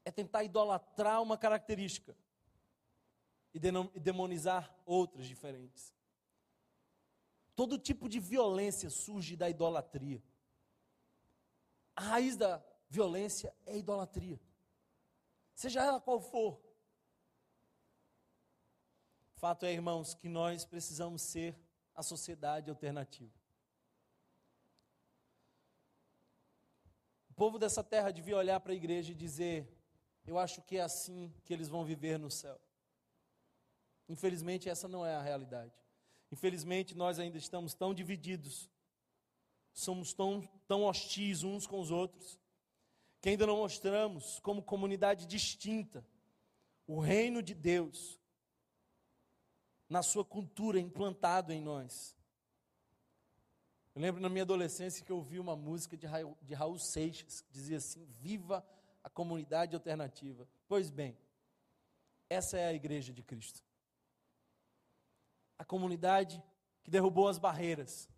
[0.05, 2.16] É tentar idolatrar uma característica
[3.55, 3.61] e
[4.01, 5.95] demonizar outras diferentes.
[7.55, 10.23] Todo tipo de violência surge da idolatria.
[11.95, 14.41] A raiz da violência é a idolatria.
[15.55, 16.61] Seja ela qual for.
[19.37, 21.59] Fato é, irmãos, que nós precisamos ser
[21.95, 23.41] a sociedade alternativa.
[27.33, 29.66] O povo dessa terra devia olhar para a igreja e dizer:
[30.26, 32.61] eu acho que é assim que eles vão viver no céu.
[34.07, 35.72] Infelizmente, essa não é a realidade.
[36.30, 38.70] Infelizmente, nós ainda estamos tão divididos,
[39.72, 42.39] somos tão, tão hostis uns com os outros,
[43.22, 46.07] que ainda não mostramos como comunidade distinta
[46.87, 48.20] o reino de Deus
[49.89, 52.14] na sua cultura implantado em nós.
[53.95, 57.43] Eu lembro na minha adolescência que eu ouvi uma música de Raul, de Raul Seixas
[57.43, 58.66] que dizia assim: Viva
[59.05, 60.49] a comunidade alternativa.
[60.66, 61.18] Pois bem,
[62.28, 63.62] essa é a igreja de Cristo.
[65.59, 66.43] A comunidade
[66.82, 68.09] que derrubou as barreiras.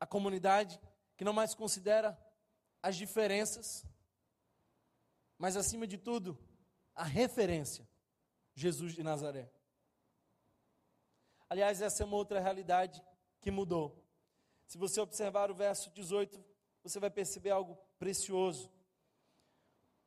[0.00, 0.80] A comunidade
[1.16, 2.18] que não mais considera
[2.82, 3.84] as diferenças,
[5.36, 6.38] mas acima de tudo,
[6.94, 7.88] a referência,
[8.54, 9.50] Jesus de Nazaré.
[11.50, 13.02] Aliás, essa é uma outra realidade
[13.40, 14.04] que mudou.
[14.66, 16.44] Se você observar o verso 18,
[16.82, 18.70] você vai perceber algo precioso.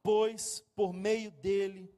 [0.03, 1.91] Pois por meio dele,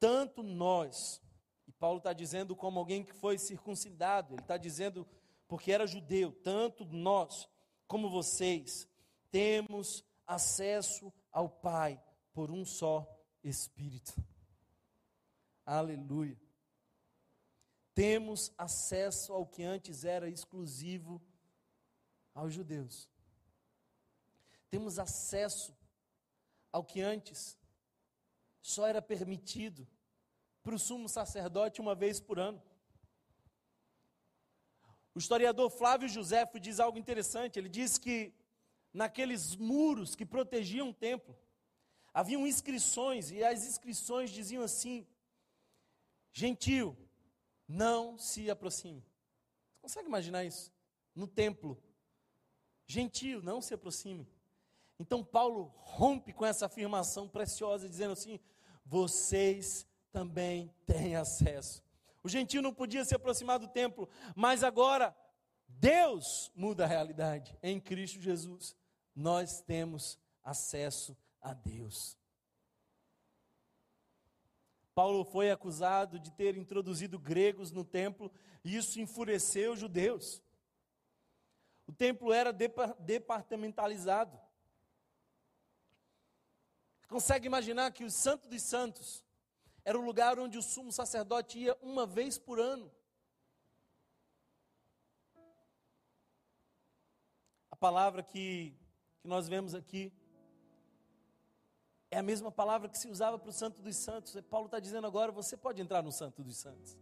[0.00, 1.20] tanto nós,
[1.66, 5.06] e Paulo está dizendo como alguém que foi circuncidado, ele está dizendo
[5.46, 7.48] porque era judeu, tanto nós
[7.86, 8.88] como vocês,
[9.30, 13.06] temos acesso ao Pai por um só
[13.42, 14.12] Espírito.
[15.64, 16.47] Aleluia
[17.98, 21.20] temos acesso ao que antes era exclusivo
[22.32, 23.10] aos judeus.
[24.70, 25.76] Temos acesso
[26.70, 27.58] ao que antes
[28.62, 29.84] só era permitido
[30.62, 32.62] para o sumo sacerdote uma vez por ano.
[35.12, 37.58] O historiador Flávio Josefo diz algo interessante.
[37.58, 38.32] Ele diz que
[38.92, 41.36] naqueles muros que protegiam o templo,
[42.14, 45.04] haviam inscrições, e as inscrições diziam assim:
[46.32, 46.96] Gentil,
[47.68, 49.04] não se aproxime.
[49.74, 50.72] Você consegue imaginar isso?
[51.14, 51.80] No templo.
[52.86, 54.26] Gentil, não se aproxime.
[54.98, 58.40] Então Paulo rompe com essa afirmação preciosa, dizendo assim:
[58.84, 61.82] vocês também têm acesso.
[62.22, 65.16] O gentil não podia se aproximar do templo, mas agora
[65.68, 67.56] Deus muda a realidade.
[67.62, 68.76] Em Cristo Jesus,
[69.14, 72.17] nós temos acesso a Deus.
[74.98, 78.32] Paulo foi acusado de ter introduzido gregos no templo
[78.64, 80.42] e isso enfureceu os judeus.
[81.86, 84.36] O templo era departamentalizado.
[87.06, 89.24] Consegue imaginar que o Santo dos Santos
[89.84, 92.92] era o lugar onde o sumo sacerdote ia uma vez por ano?
[97.70, 98.76] A palavra que,
[99.20, 100.12] que nós vemos aqui
[102.10, 104.34] é a mesma palavra que se usava para o Santo dos Santos.
[104.34, 106.98] E Paulo está dizendo agora: você pode entrar no Santo dos Santos.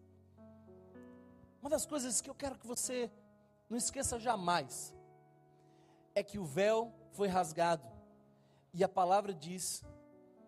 [1.61, 3.11] Uma das coisas que eu quero que você
[3.69, 4.95] não esqueça jamais
[6.15, 7.87] é que o véu foi rasgado.
[8.73, 9.85] E a palavra diz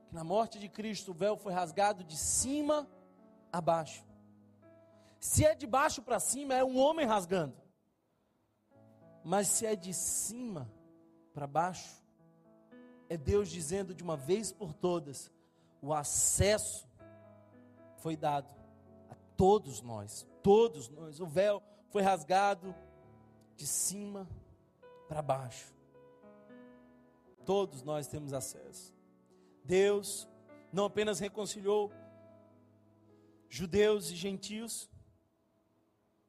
[0.06, 2.88] que na morte de Cristo o véu foi rasgado de cima
[3.52, 4.04] a baixo.
[5.20, 7.56] Se é de baixo para cima, é um homem rasgando.
[9.24, 10.70] Mas se é de cima
[11.34, 12.02] para baixo,
[13.08, 15.30] é Deus dizendo de uma vez por todas:
[15.80, 16.86] o acesso
[17.98, 18.48] foi dado
[19.10, 21.20] a todos nós, todos nós.
[21.20, 22.74] O véu foi rasgado
[23.56, 24.28] de cima
[25.08, 25.74] para baixo.
[27.44, 28.94] Todos nós temos acesso.
[29.64, 30.28] Deus
[30.72, 31.90] não apenas reconciliou
[33.48, 34.90] judeus e gentios,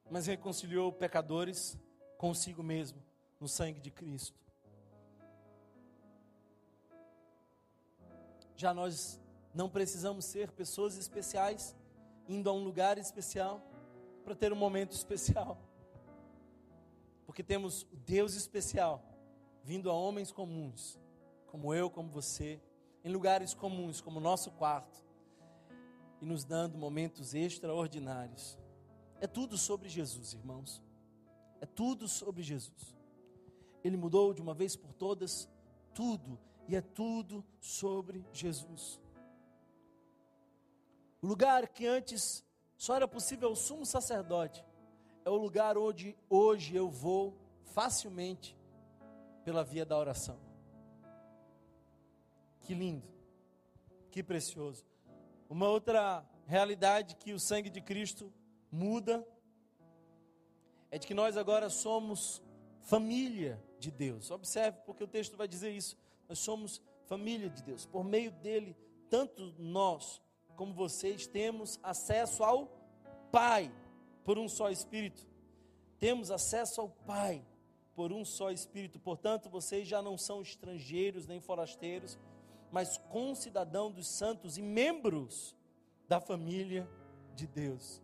[0.10, 1.78] mas reconciliou pecadores
[2.18, 3.04] consigo mesmo
[3.40, 4.49] no sangue de Cristo.
[8.60, 9.18] Já nós
[9.54, 11.74] não precisamos ser pessoas especiais,
[12.28, 13.66] indo a um lugar especial,
[14.22, 15.58] para ter um momento especial.
[17.26, 19.02] Porque temos o Deus especial
[19.64, 21.00] vindo a homens comuns,
[21.48, 22.60] como eu, como você,
[23.02, 25.06] em lugares comuns, como o nosso quarto,
[26.22, 28.60] e nos dando momentos extraordinários.
[29.22, 30.84] É tudo sobre Jesus, irmãos.
[31.62, 32.94] É tudo sobre Jesus.
[33.86, 35.48] Ele mudou de uma vez por todas
[35.94, 36.38] tudo
[36.70, 39.02] e é tudo sobre Jesus.
[41.20, 42.46] O lugar que antes
[42.78, 44.64] só era possível o sumo sacerdote,
[45.26, 47.36] é o lugar onde hoje eu vou
[47.74, 48.56] facilmente
[49.44, 50.40] pela via da oração.
[52.62, 53.08] Que lindo,
[54.12, 54.86] que precioso.
[55.50, 58.32] Uma outra realidade que o sangue de Cristo
[58.72, 59.28] muda
[60.92, 62.44] é de que nós agora somos
[62.82, 64.30] família de Deus.
[64.30, 65.98] Observe, porque o texto vai dizer isso.
[66.30, 67.88] Nós somos família de Deus.
[67.88, 68.78] Por meio dele,
[69.10, 70.22] tanto nós
[70.56, 72.72] como vocês temos acesso ao
[73.32, 73.74] Pai
[74.24, 75.28] por um só Espírito.
[76.00, 77.44] Temos acesso ao Pai
[77.96, 79.00] por um só Espírito.
[79.00, 82.18] Portanto, vocês já não são estrangeiros nem forasteiros,
[82.72, 85.56] mas concidadão dos santos e membros
[86.08, 86.88] da família
[87.34, 88.02] de Deus.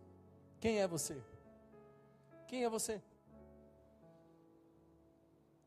[0.58, 1.22] Quem é você?
[2.48, 3.00] Quem é você?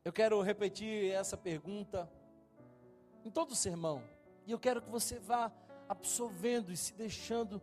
[0.04, 2.10] Eu quero repetir essa pergunta
[3.24, 4.02] em todo o sermão.
[4.46, 5.52] E eu quero que você vá
[5.88, 7.60] absorvendo e se deixando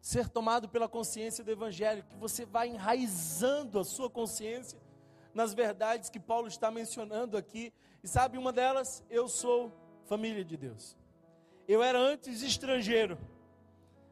[0.00, 4.78] ser tomado pela consciência do Evangelho, que você vá enraizando a sua consciência
[5.34, 7.72] nas verdades que Paulo está mencionando aqui.
[8.04, 9.02] E sabe uma delas?
[9.10, 9.72] Eu sou
[10.04, 10.96] família de Deus.
[11.66, 13.18] Eu era antes estrangeiro,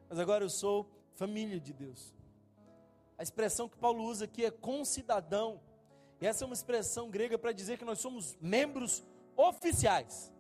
[0.08, 2.12] mas agora eu sou família de Deus.
[3.16, 5.60] A expressão que Paulo usa aqui é concidadão.
[6.20, 9.04] E essa é uma expressão grega para dizer que nós somos membros
[9.37, 10.32] oficiais.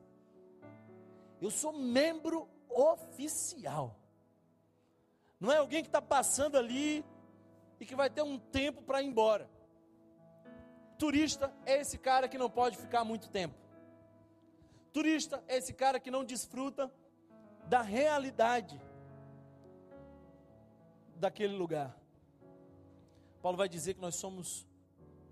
[1.40, 3.98] Eu sou membro oficial.
[5.38, 7.04] Não é alguém que está passando ali
[7.78, 9.48] e que vai ter um tempo para ir embora.
[10.98, 13.54] Turista é esse cara que não pode ficar muito tempo.
[14.92, 16.90] Turista é esse cara que não desfruta
[17.66, 18.80] da realidade
[21.16, 21.98] daquele lugar.
[23.42, 24.66] Paulo vai dizer que nós somos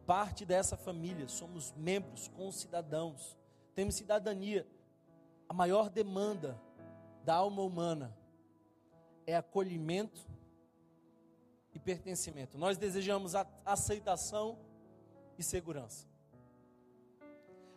[0.04, 3.38] parte dessa família, somos membros, concidadãos,
[3.74, 4.66] temos cidadania.
[5.48, 6.60] A maior demanda
[7.24, 8.16] da alma humana
[9.26, 10.26] é acolhimento
[11.72, 12.58] e pertencimento.
[12.58, 14.58] Nós desejamos aceitação
[15.38, 16.06] e segurança.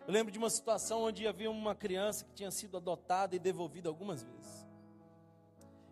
[0.07, 3.89] Eu lembro de uma situação onde havia uma criança que tinha sido adotada e devolvida
[3.89, 4.67] algumas vezes.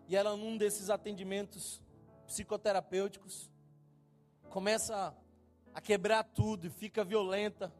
[0.08, 1.82] E ela, num desses atendimentos
[2.28, 3.49] psicoterapêuticos,
[4.49, 5.16] começa
[5.74, 7.74] a quebrar tudo e fica violenta.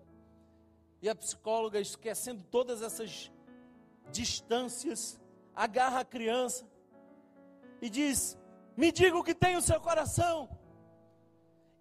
[1.03, 3.29] E a psicóloga, esquecendo todas essas
[4.09, 5.19] distâncias,
[5.53, 6.65] agarra a criança
[7.81, 8.37] e diz:
[8.77, 10.47] Me diga o que tem o seu coração.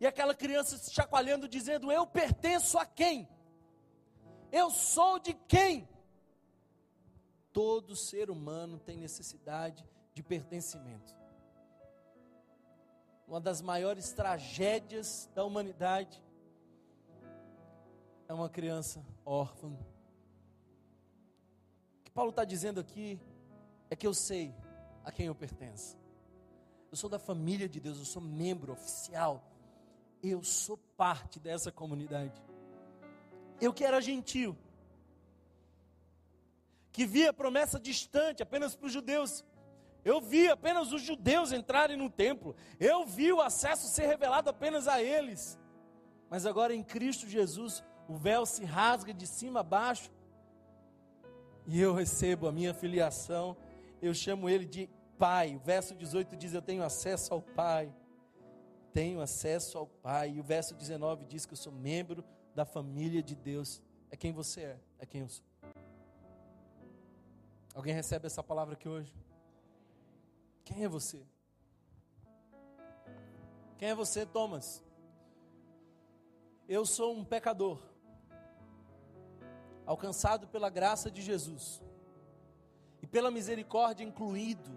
[0.01, 3.29] E aquela criança se chacoalhando, dizendo: Eu pertenço a quem?
[4.51, 5.89] Eu sou de quem?
[7.53, 11.15] Todo ser humano tem necessidade de pertencimento.
[13.29, 16.21] Uma das maiores tragédias da humanidade
[18.33, 19.69] é uma criança órfã.
[19.69, 19.79] O
[22.03, 23.21] que Paulo está dizendo aqui
[23.91, 24.55] é que eu sei
[25.05, 25.99] a quem eu pertenço.
[26.91, 29.45] Eu sou da família de Deus, eu sou membro oficial.
[30.23, 32.43] Eu sou parte dessa comunidade.
[33.61, 34.57] Eu que era gentil,
[36.91, 39.45] que via promessa distante apenas para os judeus.
[40.03, 42.57] Eu vi apenas os judeus entrarem no templo.
[42.81, 45.59] Eu vi o acesso ser revelado apenas a eles.
[46.31, 50.11] Mas agora em Cristo Jesus, o véu se rasga de cima a baixo.
[51.67, 53.57] E eu recebo a minha filiação.
[54.03, 55.57] Eu chamo ele de Pai.
[55.57, 57.91] O verso 18 diz: Eu tenho acesso ao Pai.
[58.93, 60.33] Tenho acesso ao Pai.
[60.33, 62.23] E o verso 19 diz que eu sou membro
[62.55, 63.81] da família de Deus.
[64.11, 65.47] É quem você é, é quem eu sou.
[67.75, 69.17] Alguém recebe essa palavra aqui hoje?
[70.67, 71.27] Quem é você?
[73.79, 74.85] Quem é você, Thomas?
[76.69, 77.92] Eu sou um pecador,
[79.87, 81.83] alcançado pela graça de Jesus
[83.01, 84.71] e pela misericórdia incluído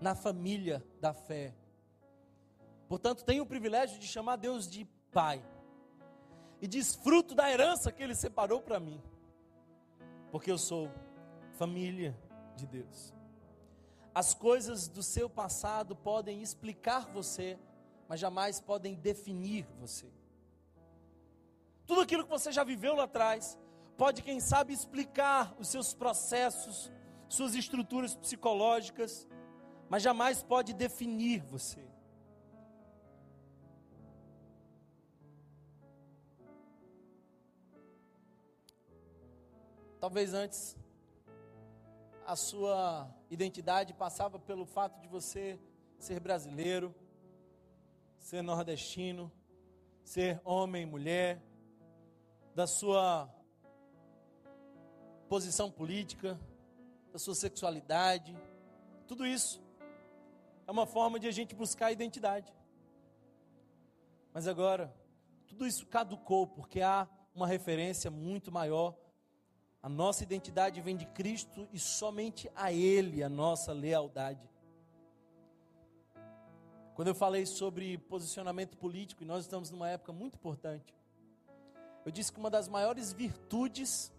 [0.00, 1.54] na família da fé.
[2.88, 5.42] Portanto, tenho o privilégio de chamar Deus de Pai
[6.60, 9.00] e desfruto da herança que Ele separou para mim,
[10.30, 10.90] porque eu sou
[11.52, 12.16] família
[12.56, 13.14] de Deus.
[14.14, 17.58] As coisas do seu passado podem explicar você,
[18.08, 20.06] mas jamais podem definir você.
[21.86, 23.58] Tudo aquilo que você já viveu lá atrás,
[23.96, 26.90] pode, quem sabe, explicar os seus processos,
[27.28, 29.26] suas estruturas psicológicas,
[29.88, 31.84] mas jamais pode definir você.
[40.00, 40.76] Talvez antes
[42.26, 45.58] a sua identidade passava pelo fato de você
[45.98, 46.94] ser brasileiro,
[48.18, 49.32] ser nordestino,
[50.02, 51.42] ser homem, mulher,
[52.54, 53.28] da sua
[55.34, 56.38] posição política,
[57.12, 58.38] da sua sexualidade,
[59.04, 59.60] tudo isso
[60.64, 62.54] é uma forma de a gente buscar a identidade.
[64.32, 64.94] Mas agora,
[65.48, 68.96] tudo isso caducou porque há uma referência muito maior
[69.82, 74.48] a nossa identidade vem de Cristo e somente a Ele a nossa lealdade.
[76.94, 80.94] Quando eu falei sobre posicionamento político, e nós estamos numa época muito importante,
[82.06, 84.13] eu disse que uma das maiores virtudes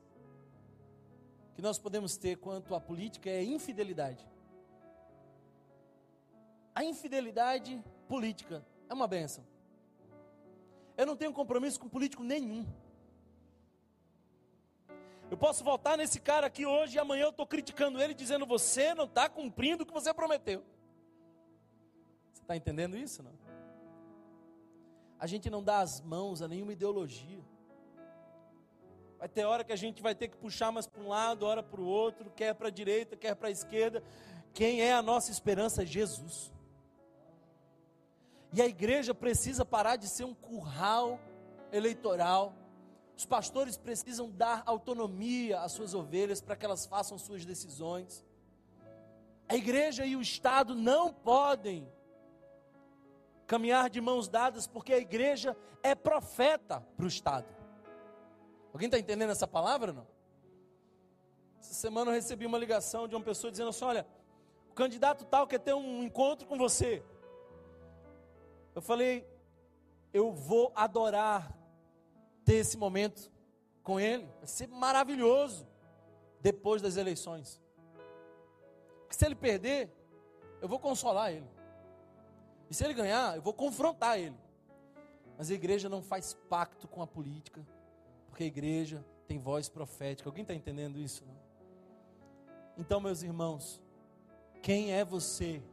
[1.55, 4.27] que nós podemos ter quanto à política é infidelidade.
[6.75, 9.45] A infidelidade política é uma benção.
[10.97, 12.65] Eu não tenho compromisso com político nenhum.
[15.31, 18.93] Eu posso votar nesse cara aqui hoje e amanhã eu estou criticando ele, dizendo: você
[18.93, 20.61] não está cumprindo o que você prometeu.
[22.33, 23.23] Você está entendendo isso?
[23.23, 23.33] Não?
[25.17, 27.43] A gente não dá as mãos a nenhuma ideologia.
[29.25, 31.63] Vai ter hora que a gente vai ter que puxar mais para um lado, hora
[31.63, 34.03] para o outro, quer para a direita, quer para a esquerda.
[34.53, 35.81] Quem é a nossa esperança?
[35.81, 36.53] É Jesus.
[38.53, 41.19] E a igreja precisa parar de ser um curral
[41.71, 42.53] eleitoral.
[43.17, 48.23] Os pastores precisam dar autonomia às suas ovelhas para que elas façam suas decisões.
[49.49, 51.91] A igreja e o Estado não podem
[53.47, 57.54] caminhar de mãos dadas, porque a igreja é profeta para o Estado.
[58.75, 60.05] Alguém está entendendo essa palavra não?
[61.61, 64.05] Essa semana eu recebi uma ligação de uma pessoa dizendo assim: olha,
[64.69, 67.01] o candidato tal quer ter um encontro com você.
[68.75, 69.25] Eu falei,
[70.11, 71.57] eu vou adorar
[72.43, 73.31] ter esse momento
[73.81, 74.29] com ele.
[74.39, 75.65] Vai ser maravilhoso
[76.41, 77.61] depois das eleições.
[79.03, 79.89] Porque se ele perder,
[80.61, 81.49] eu vou consolar ele.
[82.69, 84.35] E se ele ganhar, eu vou confrontar ele.
[85.37, 87.65] Mas a igreja não faz pacto com a política,
[88.35, 90.27] porque a igreja tem voz profética.
[90.27, 91.23] Alguém está entendendo isso?
[91.25, 91.37] Não?
[92.77, 93.81] Então, meus irmãos,
[94.61, 95.63] quem é você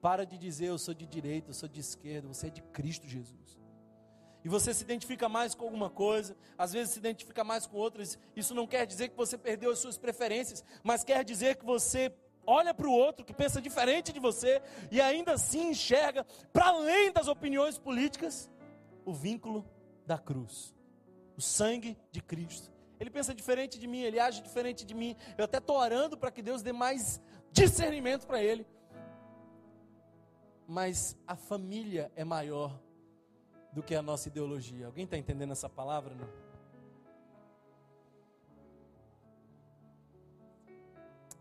[0.00, 3.08] para de dizer eu sou de direita, eu sou de esquerda, você é de Cristo
[3.08, 3.58] Jesus.
[4.44, 8.16] E você se identifica mais com alguma coisa, às vezes se identifica mais com outras.
[8.36, 12.14] Isso não quer dizer que você perdeu as suas preferências, mas quer dizer que você
[12.46, 17.10] olha para o outro que pensa diferente de você e ainda assim enxerga, para além
[17.10, 18.48] das opiniões políticas,
[19.04, 19.68] o vínculo
[20.06, 20.75] da cruz,
[21.36, 22.70] o sangue de Cristo.
[22.98, 25.14] Ele pensa diferente de mim, ele age diferente de mim.
[25.36, 27.20] Eu até estou orando para que Deus dê mais
[27.52, 28.66] discernimento para ele,
[30.66, 32.80] mas a família é maior
[33.72, 34.86] do que a nossa ideologia.
[34.86, 36.14] Alguém está entendendo essa palavra?
[36.14, 36.46] Não?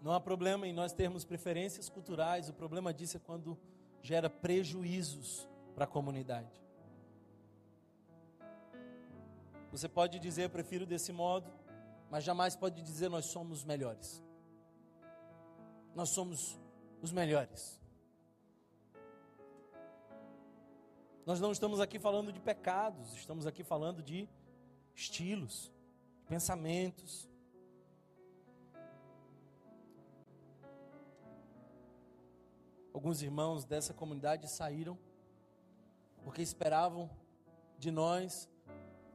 [0.02, 3.58] Não há problema em nós termos preferências culturais, o problema disso é quando
[4.04, 6.65] gera prejuízos para a comunidade.
[9.76, 11.52] Você pode dizer, prefiro desse modo,
[12.10, 14.24] mas jamais pode dizer, nós somos melhores.
[15.94, 16.58] Nós somos
[17.02, 17.78] os melhores.
[21.26, 24.30] Nós não estamos aqui falando de pecados, estamos aqui falando de
[24.96, 25.70] estilos,
[26.26, 27.30] pensamentos.
[32.94, 34.98] Alguns irmãos dessa comunidade saíram
[36.24, 37.10] porque esperavam
[37.78, 38.50] de nós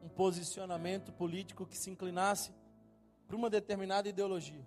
[0.01, 2.53] um posicionamento político que se inclinasse
[3.27, 4.65] para uma determinada ideologia.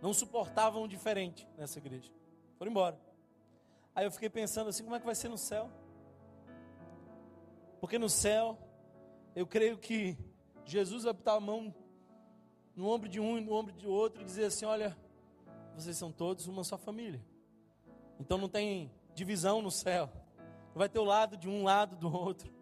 [0.00, 2.10] Não suportavam diferente nessa igreja.
[2.58, 3.00] Foram embora.
[3.94, 5.70] Aí eu fiquei pensando assim: como é que vai ser no céu?
[7.80, 8.58] Porque no céu,
[9.34, 10.16] eu creio que
[10.64, 11.74] Jesus vai botar a mão
[12.74, 14.96] no ombro de um e no ombro de outro e dizer assim: olha,
[15.74, 17.24] vocês são todos uma só família.
[18.18, 20.10] Então não tem divisão no céu.
[20.68, 22.59] Não vai ter o lado de um lado do outro.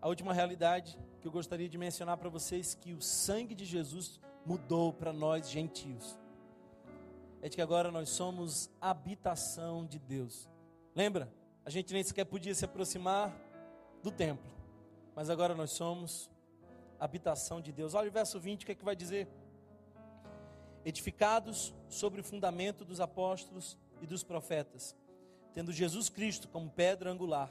[0.00, 4.20] A última realidade que eu gostaria de mencionar para vocês que o sangue de Jesus
[4.44, 6.16] mudou para nós gentios
[7.42, 10.48] é de que agora nós somos habitação de Deus.
[10.94, 11.32] Lembra?
[11.64, 13.34] A gente nem sequer podia se aproximar
[14.02, 14.50] do templo,
[15.14, 16.30] mas agora nós somos
[16.98, 17.94] habitação de Deus.
[17.94, 19.28] Olha o verso 20, o que é que vai dizer?
[20.84, 24.94] Edificados sobre o fundamento dos apóstolos e dos profetas,
[25.52, 27.50] tendo Jesus Cristo como pedra angular,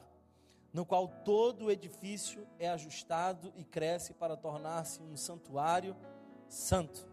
[0.76, 5.96] no qual todo o edifício é ajustado e cresce para tornar-se um santuário
[6.50, 7.08] santo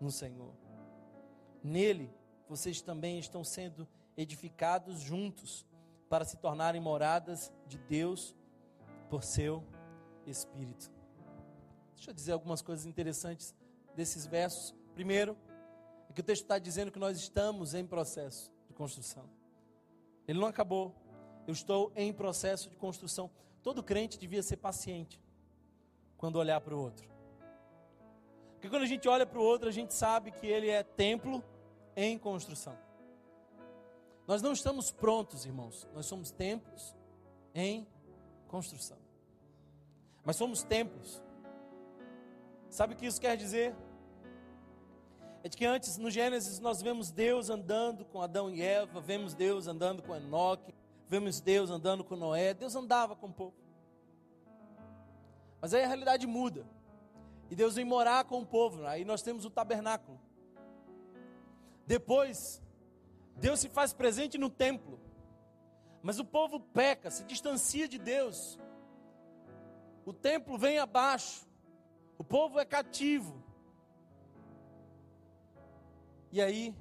[0.00, 0.52] no Senhor.
[1.62, 2.12] Nele,
[2.48, 3.86] vocês também estão sendo
[4.16, 5.64] edificados juntos
[6.08, 8.34] para se tornarem moradas de Deus
[9.08, 9.62] por seu
[10.26, 10.90] Espírito.
[11.94, 13.54] Deixa eu dizer algumas coisas interessantes
[13.94, 14.74] desses versos.
[14.96, 15.38] Primeiro,
[16.10, 19.24] é que o texto está dizendo que nós estamos em processo de construção.
[20.26, 20.92] Ele não acabou.
[21.48, 23.30] Eu estou em processo de construção.
[23.62, 25.18] Todo crente devia ser paciente
[26.18, 27.08] quando olhar para o outro.
[28.52, 31.42] Porque quando a gente olha para o outro, a gente sabe que ele é templo
[31.96, 32.76] em construção.
[34.26, 35.88] Nós não estamos prontos, irmãos.
[35.94, 36.94] Nós somos templos
[37.54, 37.86] em
[38.46, 38.98] construção.
[40.26, 41.22] Mas somos templos.
[42.68, 43.74] Sabe o que isso quer dizer?
[45.42, 49.32] É de que antes, no Gênesis, nós vemos Deus andando com Adão e Eva, vemos
[49.32, 50.74] Deus andando com Enoque,
[51.08, 52.54] vemos Deus andando com Noé.
[52.54, 53.54] Deus andava com o povo.
[55.60, 56.66] Mas aí a realidade muda.
[57.50, 58.86] E Deus vem morar com o povo.
[58.86, 60.20] Aí nós temos o tabernáculo.
[61.86, 62.62] Depois,
[63.36, 65.00] Deus se faz presente no templo.
[66.02, 68.58] Mas o povo peca, se distancia de Deus.
[70.04, 71.46] O templo vem abaixo.
[72.16, 73.42] O povo é cativo.
[76.30, 76.74] E aí,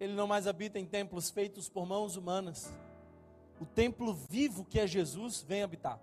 [0.00, 2.72] ele não mais habita em templos feitos por mãos humanas.
[3.60, 6.00] O templo vivo que é Jesus vem habitar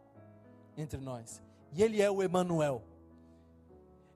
[0.78, 1.42] entre nós.
[1.74, 2.84] E ele é o Emanuel.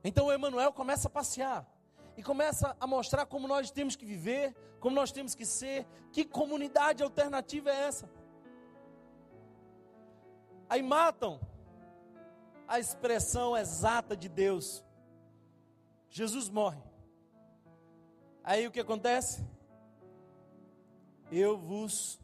[0.04, 1.68] Então o Emanuel começa a passear
[2.16, 6.24] e começa a mostrar como nós temos que viver, como nós temos que ser, que
[6.24, 8.08] comunidade alternativa é essa?
[10.68, 11.40] Aí matam
[12.68, 14.84] a expressão exata de Deus.
[16.08, 16.80] Jesus morre.
[18.44, 19.44] Aí o que acontece?
[21.34, 22.20] Eu vos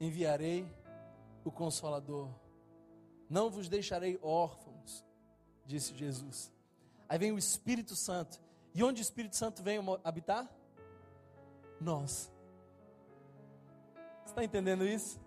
[0.00, 0.66] enviarei
[1.44, 2.30] o Consolador,
[3.28, 5.04] não vos deixarei órfãos,
[5.66, 6.50] disse Jesus.
[7.06, 8.40] Aí vem o Espírito Santo,
[8.74, 10.50] e onde o Espírito Santo vem habitar?
[11.78, 12.32] Nós.
[14.24, 15.20] Está entendendo isso?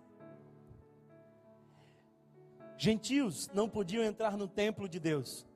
[2.76, 5.46] Gentios não podiam entrar no templo de Deus.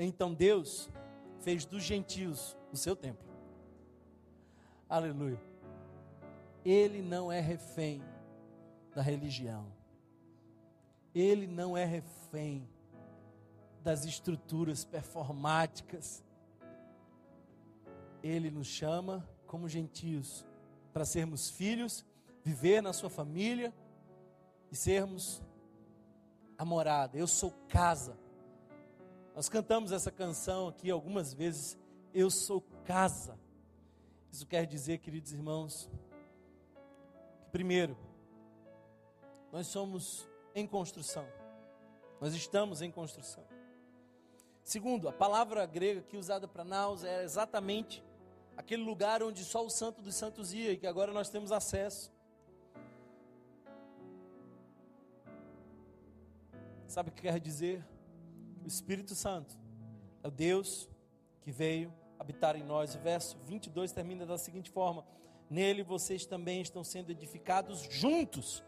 [0.00, 0.90] Então Deus
[1.42, 3.24] fez dos gentios o seu templo.
[4.88, 5.40] Aleluia.
[6.66, 8.02] Ele não é refém
[8.92, 9.72] da religião.
[11.14, 12.68] Ele não é refém
[13.84, 16.24] das estruturas performáticas.
[18.20, 20.44] Ele nos chama como gentios
[20.92, 22.04] para sermos filhos,
[22.42, 23.72] viver na sua família
[24.68, 25.40] e sermos
[26.58, 27.16] a morada.
[27.16, 28.18] Eu sou casa.
[29.36, 31.78] Nós cantamos essa canção aqui algumas vezes.
[32.12, 33.38] Eu sou casa.
[34.32, 35.88] Isso quer dizer, queridos irmãos,
[37.56, 37.96] primeiro,
[39.50, 41.26] nós somos em construção.
[42.20, 43.42] Nós estamos em construção.
[44.62, 48.04] Segundo, a palavra grega que usada para naus é exatamente
[48.58, 52.12] aquele lugar onde só o santo dos santos ia e que agora nós temos acesso.
[56.86, 57.82] Sabe o que quer dizer?
[58.64, 59.56] O Espírito Santo
[60.22, 60.90] é o Deus
[61.40, 62.94] que veio habitar em nós.
[62.94, 65.06] O verso 22 termina da seguinte forma:
[65.48, 68.64] Nele vocês também estão sendo edificados juntos.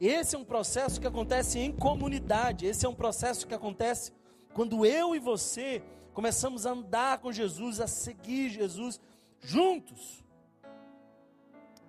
[0.00, 2.66] Esse é um processo que acontece em comunidade.
[2.66, 4.12] Esse é um processo que acontece
[4.54, 9.00] quando eu e você começamos a andar com Jesus, a seguir Jesus
[9.40, 10.24] juntos.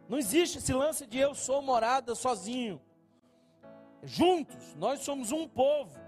[0.07, 2.81] Não existe esse lance de eu sou morada sozinho.
[4.01, 5.99] Juntos, nós somos um povo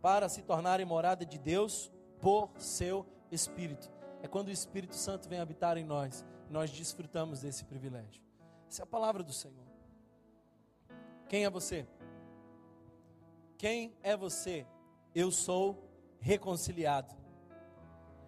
[0.00, 3.91] para se tornarem morada de Deus por seu Espírito.
[4.22, 8.22] É quando o Espírito Santo vem habitar em nós, nós desfrutamos desse privilégio.
[8.68, 9.66] Essa é a palavra do Senhor.
[11.28, 11.86] Quem é você?
[13.58, 14.66] Quem é você?
[15.14, 17.14] Eu sou reconciliado.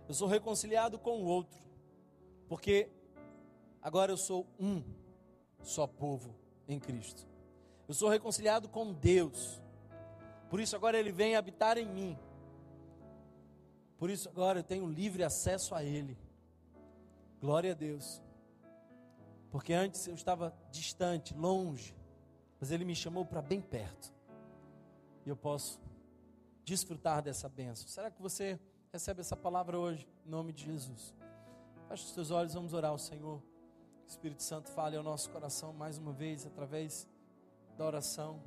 [0.09, 1.63] Eu sou reconciliado com o outro,
[2.49, 2.91] porque
[3.81, 4.83] agora eu sou um
[5.63, 6.35] só povo
[6.69, 7.27] em Cristo.
[7.87, 9.63] Eu sou reconciliado com Deus.
[10.51, 12.19] Por isso agora ele vem habitar em mim.
[13.99, 16.19] Por isso agora eu tenho livre acesso a ele.
[17.41, 18.23] Glória a Deus.
[19.51, 21.95] Porque antes eu estava distante, longe,
[22.59, 24.13] mas ele me chamou para bem perto.
[25.25, 25.81] E eu posso
[26.65, 27.87] desfrutar dessa bênção.
[27.87, 28.59] Será que você
[28.93, 31.15] recebe essa palavra hoje, em nome de Jesus?
[31.89, 33.43] Feche os teus olhos, vamos orar ao Senhor.
[34.05, 37.07] O Espírito Santo fale ao nosso coração mais uma vez através
[37.77, 38.43] da oração.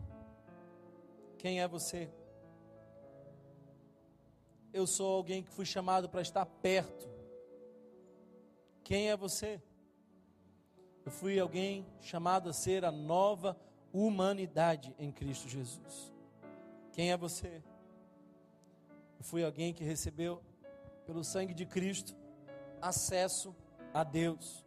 [1.38, 2.12] Quem é você?
[4.78, 7.10] Eu sou alguém que fui chamado para estar perto.
[8.84, 9.60] Quem é você?
[11.04, 13.60] Eu fui alguém chamado a ser a nova
[13.92, 16.14] humanidade em Cristo Jesus.
[16.92, 17.64] Quem é você?
[19.18, 20.44] Eu fui alguém que recebeu,
[21.08, 22.16] pelo sangue de Cristo,
[22.80, 23.56] acesso
[23.92, 24.64] a Deus.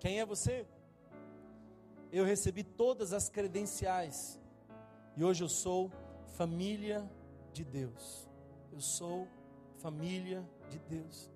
[0.00, 0.66] Quem é você?
[2.10, 4.40] Eu recebi todas as credenciais
[5.16, 5.88] e hoje eu sou
[6.36, 7.08] família
[7.52, 8.27] de Deus.
[8.72, 9.28] Eu sou
[9.78, 11.30] família de Deus.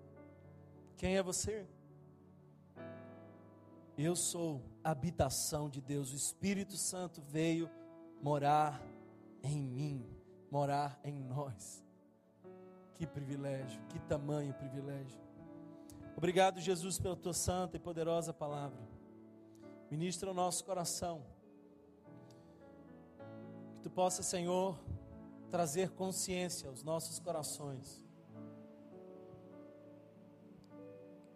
[0.96, 1.66] Quem é você?
[3.96, 6.12] Eu sou habitação de Deus.
[6.12, 7.70] O Espírito Santo veio
[8.22, 8.80] morar
[9.42, 10.06] em mim,
[10.50, 11.84] morar em nós.
[12.94, 15.20] Que privilégio, que tamanho privilégio.
[16.16, 18.80] Obrigado, Jesus, pela tua santa e poderosa palavra.
[19.90, 21.22] Ministra o nosso coração.
[23.76, 24.78] Que tu possa, Senhor,
[25.52, 28.02] trazer consciência aos nossos corações.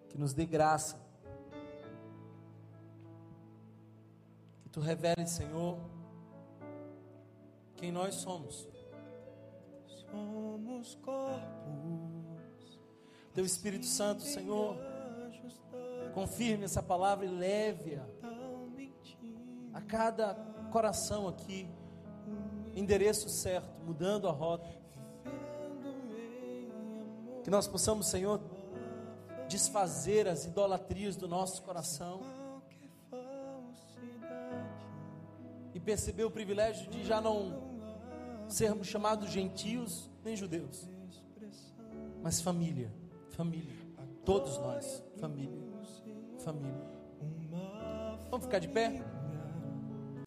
[0.08, 0.98] Que nos dê graça.
[4.62, 5.78] Que tu revele, Senhor,
[7.76, 8.66] quem nós somos.
[9.86, 12.80] Somos corpos.
[13.32, 14.76] Teu Espírito Santo, Senhor,
[16.16, 18.02] Confirme essa palavra e leve-a
[19.74, 20.34] a cada
[20.72, 21.68] coração aqui.
[22.76, 24.68] Endereço certo, mudando a rota.
[27.42, 28.40] Que nós possamos, Senhor,
[29.48, 32.20] desfazer as idolatrias do nosso coração.
[35.74, 37.66] E perceber o privilégio de já não
[38.48, 40.88] sermos chamados gentios nem judeus,
[42.22, 42.92] mas família,
[43.30, 43.74] família,
[44.24, 45.62] todos nós, família,
[46.38, 46.96] família.
[48.30, 49.02] Vamos ficar de pé?